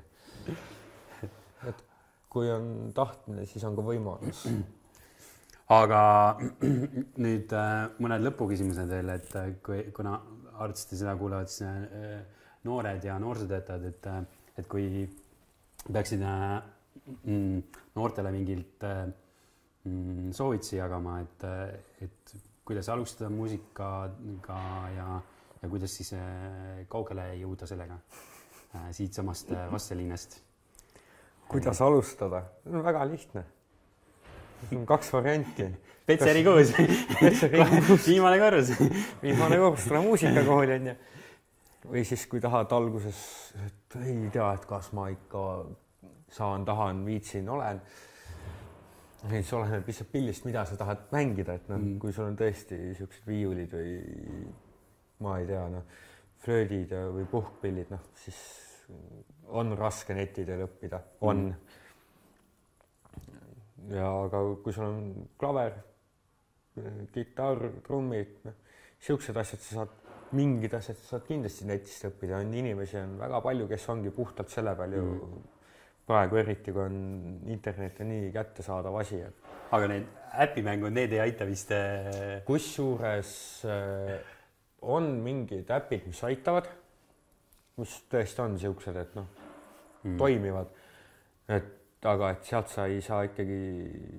et 1.69 1.85
kui 2.29 2.51
on 2.51 2.91
tahtmine, 2.95 3.45
siis 3.49 3.63
on 3.67 3.77
ka 3.77 3.85
võimalus. 3.85 4.43
aga 5.75 6.01
nüüd 7.25 7.55
mõned 8.03 8.27
lõpuküsimused 8.27 8.91
veel, 8.91 9.15
et 9.15 9.39
kui, 9.65 9.87
kuna 9.95 10.17
arvutasite 10.59 10.99
seda 10.99 11.15
kuulavad 11.19 11.51
siis 11.51 11.63
noored 12.67 13.03
ja 13.07 13.15
noorsootöötajad, 13.21 13.85
et, 13.87 14.07
et 14.59 14.67
kui 14.67 15.05
peaksid 15.87 16.23
mm, 16.23 17.61
noortele 17.95 18.33
mingilt 18.35 18.83
mm, 18.83 19.13
soovitusi 20.35 20.77
jagama, 20.77 21.19
et, 21.23 21.45
et 22.03 22.33
kuidas 22.65 22.89
alustada 22.89 23.29
muusikaga 23.33 24.59
ja, 24.95 25.21
ja 25.61 25.69
kuidas 25.69 25.95
siis 25.95 26.11
äh, 26.17 26.83
kaugele 26.91 27.29
jõuda 27.39 27.69
sellega 27.69 27.95
äh, 28.75 28.89
siitsamast 28.95 29.53
äh, 29.55 29.69
Vastseliinast? 29.71 30.39
kuidas 31.49 31.81
alustada? 31.81 32.43
väga 32.65 33.05
lihtne. 33.09 33.45
on 34.75 34.85
kaks 34.85 35.13
varianti. 35.13 35.69
Petseri 36.05 36.43
kuus. 36.43 36.73
viimane 38.07 38.39
korrus. 38.41 38.73
viimane 39.23 39.57
korrus, 39.57 39.87
tule 39.87 40.03
muusikakooli 40.03 40.77
onju 40.79 40.97
või 41.87 42.03
siis, 42.05 42.25
kui 42.29 42.41
tahad 42.43 42.71
alguses, 42.75 43.19
et 43.65 43.95
ei 44.03 44.29
tea, 44.33 44.47
et 44.53 44.65
kas 44.67 44.91
ma 44.97 45.07
ikka 45.13 45.43
saan, 46.33 46.65
tahan, 46.67 47.03
viitsin, 47.05 47.49
olen. 47.49 47.81
Siis 49.27 49.53
oleneb 49.53 49.87
lihtsalt 49.87 50.11
pillist, 50.13 50.45
mida 50.47 50.63
sa 50.67 50.77
tahad 50.79 51.09
mängida, 51.13 51.57
et 51.59 51.67
noh 51.71 51.79
mm., 51.79 51.97
kui 52.01 52.11
sul 52.15 52.29
on 52.29 52.37
tõesti 52.39 52.77
siuksed 52.97 53.27
viiulid 53.27 53.73
või 53.75 53.91
ma 55.25 55.35
ei 55.41 55.45
tea, 55.49 55.65
noh, 55.73 55.83
flöödid 56.39 56.93
või 57.17 57.25
puhkpillid, 57.29 57.91
noh, 57.91 58.03
siis 58.19 58.39
on 59.59 59.75
raske 59.77 60.15
neti 60.15 60.45
teel 60.47 60.63
õppida, 60.65 61.01
on 61.27 61.37
mm.. 61.49 61.55
ja 63.97 64.07
aga 64.23 64.37
kui 64.63 64.73
sul 64.75 64.87
on 64.87 65.27
klaver, 65.39 65.73
kitarr, 67.13 67.59
trummid, 67.85 68.31
noh, 68.47 68.55
siuksed 69.03 69.35
asjad, 69.39 69.61
sa 69.65 69.81
saad 69.81 69.91
mingid 70.37 70.73
asjad 70.77 70.97
saad 71.01 71.23
kindlasti 71.27 71.65
netist 71.67 72.05
õppida, 72.09 72.39
on 72.43 72.51
inimesi 72.53 72.99
on 73.01 73.15
väga 73.19 73.39
palju, 73.43 73.67
kes 73.69 73.87
ongi 73.93 74.11
puhtalt 74.13 74.51
selle 74.53 74.75
peal 74.77 74.93
ju 74.93 75.05
mm. 75.05 75.47
Praegu 76.09 76.39
eriti, 76.41 76.73
kui 76.73 76.83
on 76.83 76.99
internet 77.53 78.01
on 78.01 78.11
nii 78.13 78.31
kättesaadav 78.33 78.97
asi, 79.01 79.21
et. 79.29 79.49
aga 79.75 79.89
need 79.91 80.07
äpimängud, 80.45 80.93
need 80.95 81.13
ei 81.13 81.23
aita 81.27 81.47
vist? 81.49 81.73
Äh, 81.75 82.39
kusjuures 82.47 83.31
äh, 83.69 84.15
on 84.81 85.11
mingid 85.23 85.69
äpid, 85.75 86.07
mis 86.09 86.21
aitavad, 86.25 86.69
mis 87.79 87.99
tõesti 88.11 88.43
on 88.43 88.57
siuksed, 88.61 88.97
et 89.03 89.17
noh 89.17 89.27
mm., 90.03 90.17
toimivad. 90.19 90.71
et 91.49 91.75
aga 92.07 92.29
et 92.31 92.45
sealt 92.47 92.69
sa 92.71 92.85
ei 92.87 93.01
saa 93.03 93.25
ikkagi 93.27 93.59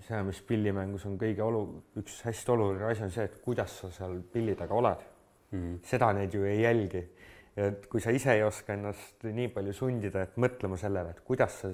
see, 0.04 0.20
mis 0.26 0.40
pillimängus 0.44 1.06
on 1.08 1.16
kõige 1.20 1.44
olu-, 1.44 1.80
üks 2.00 2.18
hästi 2.26 2.52
oluline 2.52 2.90
asi 2.90 3.06
on 3.06 3.14
see, 3.14 3.24
et 3.24 3.38
kuidas 3.44 3.78
sa 3.82 3.88
seal 3.94 4.18
pilli 4.32 4.56
taga 4.58 4.76
oled 4.76 5.04
mm.. 5.54 5.78
seda 5.86 6.10
need 6.16 6.34
ju 6.34 6.44
ei 6.44 6.60
jälgi. 6.60 7.04
Et 7.60 7.86
kui 7.90 8.02
sa 8.02 8.12
ise 8.14 8.32
ei 8.36 8.44
oska 8.44 8.74
ennast 8.76 9.26
nii 9.26 9.50
palju 9.54 9.74
sundida, 9.76 10.24
et 10.24 10.38
mõtlema 10.40 10.78
sellele, 10.80 11.14
et 11.14 11.22
kuidas 11.26 11.60
sa 11.62 11.70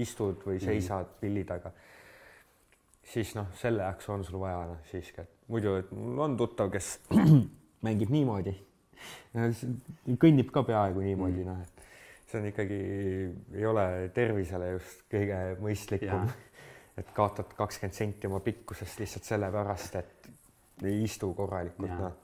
istud 0.00 0.44
või 0.46 0.58
mhm. 0.58 0.64
seisad 0.64 1.06
mm. 1.06 1.18
pilli 1.20 1.44
taga, 1.48 1.72
siis 3.12 3.34
noh, 3.38 3.50
selle 3.58 3.86
jaoks 3.86 4.08
on 4.12 4.24
sul 4.26 4.40
vaja 4.42 4.64
noh 4.72 4.82
siiski, 4.90 5.24
et 5.24 5.52
muidu, 5.52 5.76
et 5.82 5.92
mul 5.96 6.22
on 6.26 6.36
tuttav, 6.40 6.72
kes 6.72 6.94
mängib 7.86 8.12
niimoodi. 8.14 8.54
kõnnib 10.20 10.52
ka 10.54 10.62
peaaegu 10.66 11.02
niimoodi 11.04 11.42
mm., 11.42 11.48
noh, 11.48 11.62
et 11.62 12.28
see 12.30 12.40
on 12.40 12.48
ikkagi, 12.48 12.80
ei 13.58 13.68
ole 13.68 13.86
tervisele 14.14 14.72
just 14.76 15.04
kõige 15.12 15.42
mõistlikum. 15.60 16.28
et 17.00 17.08
kaotad 17.16 17.54
kakskümmend 17.56 17.96
senti 17.96 18.28
oma 18.28 18.42
pikkusest 18.44 18.98
lihtsalt 19.00 19.24
sellepärast, 19.24 19.94
et 19.96 20.28
ei 20.84 20.98
istu 21.06 21.30
korralikult, 21.36 21.92
noh 21.96 22.18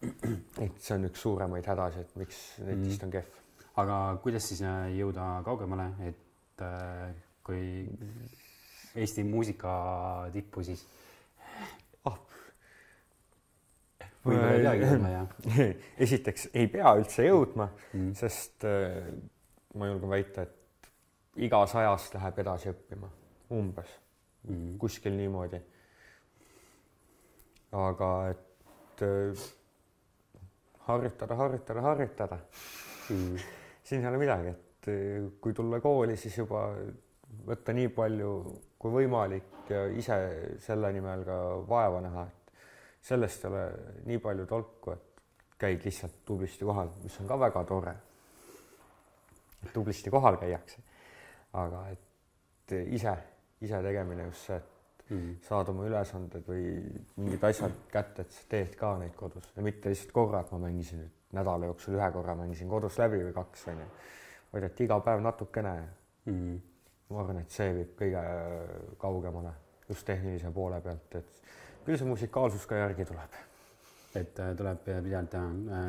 et 0.64 0.80
see 0.80 0.96
on 0.96 1.04
üks 1.10 1.24
suuremaid 1.24 1.66
hädasid, 1.68 2.14
miks 2.20 2.38
netist 2.64 3.02
mm. 3.02 3.06
on 3.06 3.12
kehv. 3.16 3.36
aga 3.82 3.98
kuidas 4.24 4.48
siis 4.48 4.62
äh, 4.64 4.88
jõuda 4.96 5.26
kaugemale, 5.46 5.90
et 6.08 6.64
äh, 6.64 7.10
kui 7.44 7.84
Eesti 8.90 9.22
muusika 9.22 9.72
tippu 10.34 10.64
siis 10.66 10.82
ah. 12.08 12.16
võib-olla 14.24 14.54
ei 14.56 14.64
peagi 14.64 14.88
jõudma 14.88 15.12
ja. 15.12 15.22
esiteks 16.08 16.48
ei 16.54 16.70
pea 16.72 16.94
üldse 16.98 17.28
jõudma 17.28 17.68
mm., 17.92 18.14
sest 18.18 18.66
äh, 18.68 19.04
ma 19.76 19.92
julgen 19.92 20.10
väita, 20.10 20.48
et 20.48 21.44
iga 21.44 21.62
sajast 21.70 22.16
läheb 22.16 22.40
edasi 22.42 22.72
õppima 22.72 23.12
umbes 23.54 23.92
mm. 24.48 24.76
kuskil 24.80 25.14
niimoodi. 25.18 25.60
aga 27.76 28.12
et 28.32 29.04
harjutada, 30.90 31.36
harjutada, 31.36 31.84
harjutada. 31.86 32.40
Mm.. 33.10 33.38
siin 33.84 34.02
ei 34.04 34.10
ole 34.10 34.18
midagi, 34.20 34.50
et 34.54 34.90
eh, 34.92 35.30
kui 35.40 35.54
tulla 35.56 35.80
kooli, 35.82 36.16
siis 36.16 36.36
juba 36.38 36.68
võtta 37.46 37.74
nii 37.74 37.88
palju 37.94 38.34
kui 38.80 38.92
võimalik 38.94 39.70
ja 39.70 39.84
ise 39.92 40.16
selle 40.62 40.92
nimel 40.94 41.24
ka 41.26 41.38
vaeva 41.68 42.00
näha, 42.04 42.26
et 42.26 42.52
sellest 43.10 43.44
ei 43.44 43.50
ole 43.50 43.64
nii 44.08 44.20
palju 44.22 44.46
tolku, 44.50 44.94
et 44.94 45.24
käid 45.60 45.84
lihtsalt 45.84 46.22
tublisti 46.26 46.64
kohal, 46.64 46.92
mis 47.02 47.18
on 47.20 47.28
ka 47.28 47.38
väga 47.40 47.64
tore. 47.68 47.94
tublisti 49.74 50.10
kohal 50.10 50.38
käiakse, 50.40 50.80
aga 51.52 51.82
et 51.92 52.76
ise, 52.96 53.12
ise 53.60 53.82
tegemine 53.84 54.24
just 54.30 54.46
see, 54.46 54.56
et 54.56 54.79
mm. 55.10 55.36
saad 55.46 55.70
oma 55.72 55.86
ülesanded 55.88 56.44
või 56.48 56.64
mingid 57.20 57.44
asjad 57.50 57.74
kätte, 57.92 58.18
et 58.24 58.30
sa 58.34 58.40
teed 58.50 58.72
ka 58.78 58.88
neid 59.00 59.14
kodus 59.18 59.46
ja 59.56 59.60
mitte 59.64 59.92
lihtsalt 59.92 60.12
korra, 60.14 60.38
et 60.44 60.50
ma 60.54 60.58
mängisin 60.66 60.98
nüüd 61.04 61.14
nädala 61.36 61.70
jooksul 61.70 61.96
ühe 61.98 62.08
korra 62.14 62.34
mängisin 62.38 62.68
kodus 62.70 62.94
läbi 62.98 63.18
või 63.22 63.34
kaks 63.34 63.60
onju, 63.72 63.88
vaid 64.52 64.64
et 64.66 64.76
iga 64.86 64.96
päev 65.04 65.20
natukene 65.24 65.74
mm.. 66.26 66.56
ma 67.10 67.16
arvan, 67.22 67.38
et 67.42 67.50
see 67.54 67.70
viib 67.76 67.92
kõige 67.98 68.22
kaugemale 69.02 69.52
just 69.88 70.04
tehnilise 70.06 70.50
poole 70.54 70.78
pealt, 70.84 71.10
et 71.18 71.30
küll 71.86 71.98
see 71.98 72.08
musikaalsus 72.08 72.64
ka 72.70 72.74
järgi 72.84 73.04
tuleb. 73.08 73.32
et 74.14 74.34
äh, 74.42 74.56
tuleb 74.58 74.78
pidevalt 74.84 75.30
teha 75.30 75.46
äh,. 75.78 75.84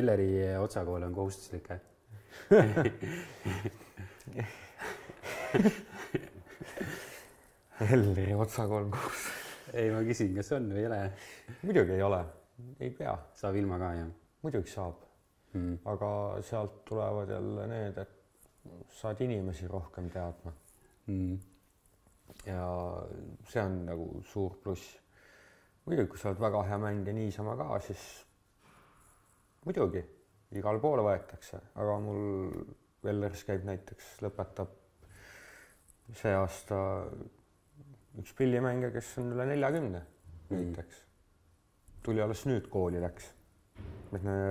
Elleri 0.00 0.28
otsakool 0.58 1.02
on 1.02 1.14
kohustuslik 1.14 1.66
Elleri 7.82 8.34
otsakolm 8.38 8.90
koos. 8.94 9.22
ei, 9.74 9.88
ma 9.90 10.02
küsin, 10.06 10.30
kas 10.36 10.52
on 10.54 10.68
või 10.70 10.84
ei 10.84 10.86
ole? 10.86 10.98
muidugi 11.64 11.96
ei 11.96 12.04
ole, 12.06 12.20
ei 12.78 12.92
pea. 12.94 13.14
saab 13.34 13.58
ilma 13.58 13.80
ka, 13.82 13.88
jah? 13.98 14.12
muidugi 14.46 14.70
saab 14.70 15.00
mm.. 15.56 15.80
aga 15.90 16.10
sealt 16.46 16.84
tulevad 16.86 17.34
jälle 17.34 17.66
need, 17.72 17.98
et 17.98 18.70
saad 18.94 19.24
inimesi 19.26 19.66
rohkem 19.66 20.06
teadma 20.14 20.54
mm.. 21.10 21.34
ja 22.46 22.62
see 23.50 23.66
on 23.66 23.82
nagu 23.90 24.08
suur 24.30 24.54
pluss. 24.62 24.94
muidugi, 25.88 26.12
kui 26.14 26.22
sa 26.22 26.30
oled 26.30 26.46
väga 26.46 26.62
hea 26.70 26.80
mängija 26.86 27.18
niisama 27.18 27.58
ka, 27.58 27.82
siis 27.90 28.08
muidugi 29.66 30.06
igale 30.54 30.78
poole 30.78 31.02
võetakse, 31.02 31.58
aga 31.74 32.00
mul 32.06 32.52
Vellers 33.04 33.42
käib 33.44 33.66
näiteks, 33.66 34.20
lõpetab 34.22 34.70
see 36.14 36.38
aasta 36.38 36.78
üks 38.20 38.34
pillimängija, 38.38 38.92
kes 38.94 39.16
on 39.22 39.32
üle 39.34 39.46
neljakümne 39.48 40.00
mm. 40.00 40.54
näiteks, 40.54 41.00
tuli 42.04 42.22
alles 42.22 42.44
nüüd 42.48 42.68
kooli 42.70 43.02
läks. 43.02 43.32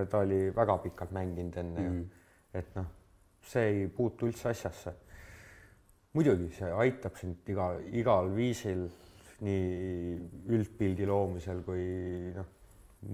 ta 0.10 0.20
oli 0.20 0.50
väga 0.56 0.78
pikalt 0.84 1.14
mänginud 1.16 1.58
enne 1.62 1.80
mm. 1.80 2.02
ju, 2.02 2.08
et 2.60 2.76
noh, 2.76 2.90
see 3.48 3.70
ei 3.70 3.88
puutu 3.88 4.28
üldse 4.28 4.50
asjasse. 4.52 4.94
muidugi 6.14 6.50
see 6.58 6.72
aitab 6.86 7.16
sind 7.18 7.48
iga, 7.50 7.72
igal 7.92 8.30
viisil 8.36 8.84
nii 9.44 10.18
üldpildi 10.56 11.08
loomisel 11.08 11.64
kui 11.66 11.86
noh, 12.36 12.52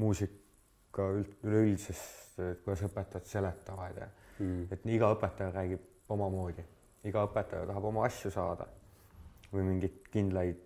muusika 0.01 1.05
üld, 1.15 1.37
üleüldises, 1.45 2.01
kuidas 2.63 2.83
õpetajad 2.89 3.29
seletavad 3.29 4.01
ja 4.01 4.09
mm. 4.39 4.67
et 4.73 4.89
iga 4.97 5.13
õpetaja 5.13 5.53
räägib 5.53 6.11
omamoodi, 6.13 6.65
iga 7.05 7.23
õpetaja 7.29 7.69
tahab 7.69 7.89
oma 7.91 8.05
asju 8.09 8.33
saada 8.33 8.67
või 9.53 9.65
mingeid 9.65 10.01
kindlaid 10.13 10.65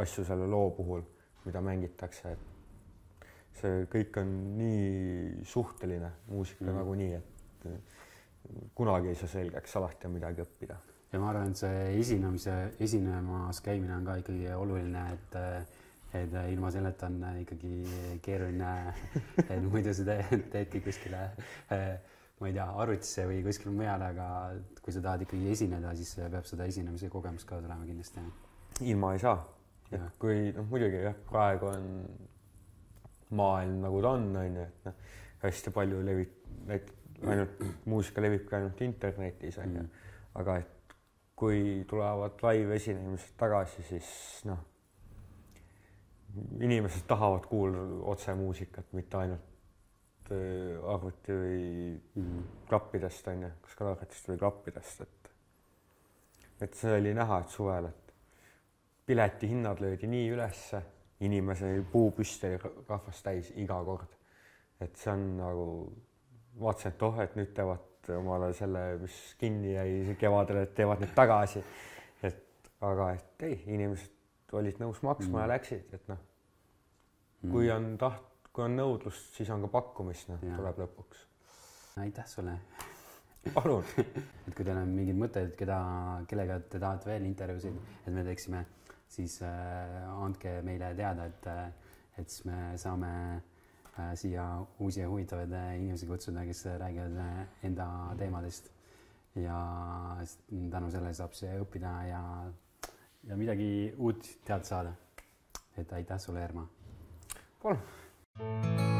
asju 0.00 0.24
selle 0.26 0.46
loo 0.50 0.70
puhul, 0.76 1.02
mida 1.44 1.62
mängitakse, 1.64 2.32
et 2.34 3.26
see 3.60 3.84
kõik 3.90 4.20
on 4.22 4.30
nii 4.58 5.42
suhteline 5.48 6.12
muusika 6.30 6.64
mm. 6.68 6.78
nagunii, 6.78 7.18
et 7.18 8.70
kunagi 8.76 9.10
ei 9.10 9.18
saa 9.18 9.32
selgeks, 9.34 9.76
alati 9.80 10.08
on 10.08 10.16
midagi 10.16 10.44
õppida. 10.44 10.78
ja 11.12 11.18
ma 11.18 11.30
arvan, 11.32 11.50
et 11.50 11.60
see 11.60 11.82
esinemise, 11.98 12.56
esinemas 12.80 13.60
käimine 13.64 13.96
on 13.96 14.08
ka 14.08 14.18
ikkagi 14.22 14.50
oluline, 14.56 15.06
et 15.14 15.40
et 16.10 16.32
ilma 16.50 16.72
selleta 16.74 17.06
on 17.06 17.20
ikkagi 17.38 17.74
keeruline, 18.22 18.70
et 19.44 19.62
muidu 19.62 19.92
sa 19.94 20.16
teedki 20.50 20.80
kuskile 20.82 21.28
ma 22.40 22.48
ei 22.48 22.54
tea, 22.56 22.66
arvutisse 22.82 23.26
või 23.28 23.42
kuskile 23.44 23.72
mujale, 23.76 24.08
aga 24.14 24.26
kui 24.90 24.96
sa 24.98 25.04
tahad 25.04 25.22
ikkagi 25.22 25.52
esineda, 25.54 25.92
siis 25.94 26.16
peab 26.18 26.46
seda 26.48 26.66
esinemise 26.66 27.08
kogemust 27.12 27.46
ka 27.46 27.60
tulema 27.62 27.86
kindlasti. 27.86 28.22
ilma 28.90 29.12
ei 29.14 29.22
saa. 29.22 29.38
kui 30.18 30.50
noh, 30.54 30.66
muidugi 30.70 31.02
jah, 31.04 31.14
praegu 31.30 31.66
on 31.70 31.86
maailm 33.38 33.80
nagu 33.84 34.02
ta 34.02 34.10
on, 34.18 34.26
on 34.36 34.56
ju, 34.58 34.64
et 34.66 34.88
noh, 34.88 34.96
hästi 35.44 35.72
palju 35.74 36.02
levib, 36.06 36.34
et 36.74 36.90
ainult 37.22 37.62
muusika 37.90 38.22
levibki 38.22 38.56
ainult 38.58 38.82
internetis 38.86 39.58
on 39.62 39.76
ju, 39.76 39.82
mm. 39.82 40.10
aga 40.42 40.58
et 40.62 40.96
kui 41.38 41.62
tulevad 41.90 42.42
live 42.48 42.74
esinemised 42.76 43.38
tagasi, 43.38 43.86
siis 43.86 44.10
noh, 44.50 44.58
inimesed 46.60 47.06
tahavad 47.10 47.46
kuulda 47.50 47.86
otsemuusikat, 48.10 48.90
mitte 48.98 49.22
ainult 49.22 49.46
Äh, 50.30 50.78
arvuti 50.86 51.34
või 51.34 51.62
mm. 52.20 52.42
klappidest 52.68 53.26
on 53.32 53.40
ju, 53.42 53.48
kas 53.64 53.72
kõlaritest 53.80 54.28
või 54.30 54.38
klappidest, 54.38 55.00
et 55.02 55.30
et 56.62 56.76
see 56.78 56.92
oli 57.00 57.14
näha, 57.16 57.40
et 57.42 57.50
suvel, 57.50 57.88
et 57.88 58.12
piletihinnad 59.10 59.82
löödi 59.82 60.06
nii 60.12 60.28
ülesse, 60.30 60.82
inimese 61.26 61.72
puu 61.90 62.12
püsti 62.14 62.52
rahvast 62.60 63.24
täis 63.26 63.50
iga 63.58 63.80
kord. 63.82 64.14
et 64.78 64.94
see 65.02 65.10
on 65.10 65.26
nagu, 65.40 65.66
vaatasin, 66.62 66.94
et 66.94 67.02
oh, 67.08 67.20
et 67.26 67.34
nüüd 67.40 67.50
teevad 67.56 68.14
omale 68.20 68.52
selle, 68.54 68.86
mis 69.02 69.18
kinni 69.40 69.74
jäi 69.74 70.16
kevadel, 70.20 70.62
et 70.62 70.78
teevad 70.78 71.02
nüüd 71.02 71.14
tagasi. 71.16 71.64
et 72.22 72.70
aga 72.86 73.12
et 73.18 73.48
ei, 73.50 73.62
inimesed 73.66 74.54
olid 74.62 74.78
nõus 74.78 75.02
maksma 75.02 75.40
mm. 75.40 75.42
ja 75.42 75.52
läksid, 75.56 75.94
et 75.98 76.08
noh, 76.12 76.26
kui 77.50 77.66
mm. 77.66 77.74
on 77.80 77.94
taht, 78.06 78.29
kui 78.60 78.66
on 78.68 78.74
nõudlust, 78.76 79.30
siis 79.38 79.48
on 79.54 79.62
ka 79.64 79.70
pakkumist, 79.72 80.28
noh, 80.28 80.40
tuleb 80.44 80.80
lõpuks. 80.82 81.20
aitäh 82.02 82.26
sulle. 82.28 82.58
palun 83.54 83.84
et 84.46 84.52
kui 84.52 84.66
teil 84.66 84.76
on 84.76 84.90
mingeid 84.92 85.16
mõtteid, 85.16 85.54
keda, 85.56 85.78
kellega 86.28 86.58
te 86.60 86.80
tahate 86.82 87.08
veel 87.08 87.24
intervjuusid, 87.24 87.78
et 88.04 88.12
me 88.12 88.24
teeksime, 88.26 88.60
siis 89.08 89.38
äh, 89.48 89.94
andke 90.12 90.58
meile 90.66 90.90
teada, 90.98 91.24
et, 91.32 91.48
äh, 91.48 91.94
et 92.20 92.28
siis 92.28 92.44
me 92.50 92.58
saame 92.82 93.12
äh, 93.38 94.10
siia 94.20 94.44
uusi 94.78 95.00
ja 95.00 95.08
huvitavaid 95.08 95.56
äh, 95.56 95.70
inimesi 95.78 96.10
kutsuda, 96.10 96.44
kes 96.44 96.66
räägivad 96.84 97.16
äh, 97.16 97.40
enda 97.70 97.88
teemadest. 98.18 98.68
ja 99.34 99.56
tänu 100.70 100.90
sellele 100.90 101.14
saab 101.14 101.32
see 101.38 101.52
õppida 101.62 101.90
ja, 102.08 102.20
ja 103.30 103.36
midagi 103.38 103.94
uut 103.96 104.26
teada 104.44 104.68
saada. 104.68 104.92
et 105.78 105.92
aitäh 105.96 106.20
sulle, 106.20 106.44
Erma. 106.44 106.68
palun 107.62 107.80
Música 108.38 108.99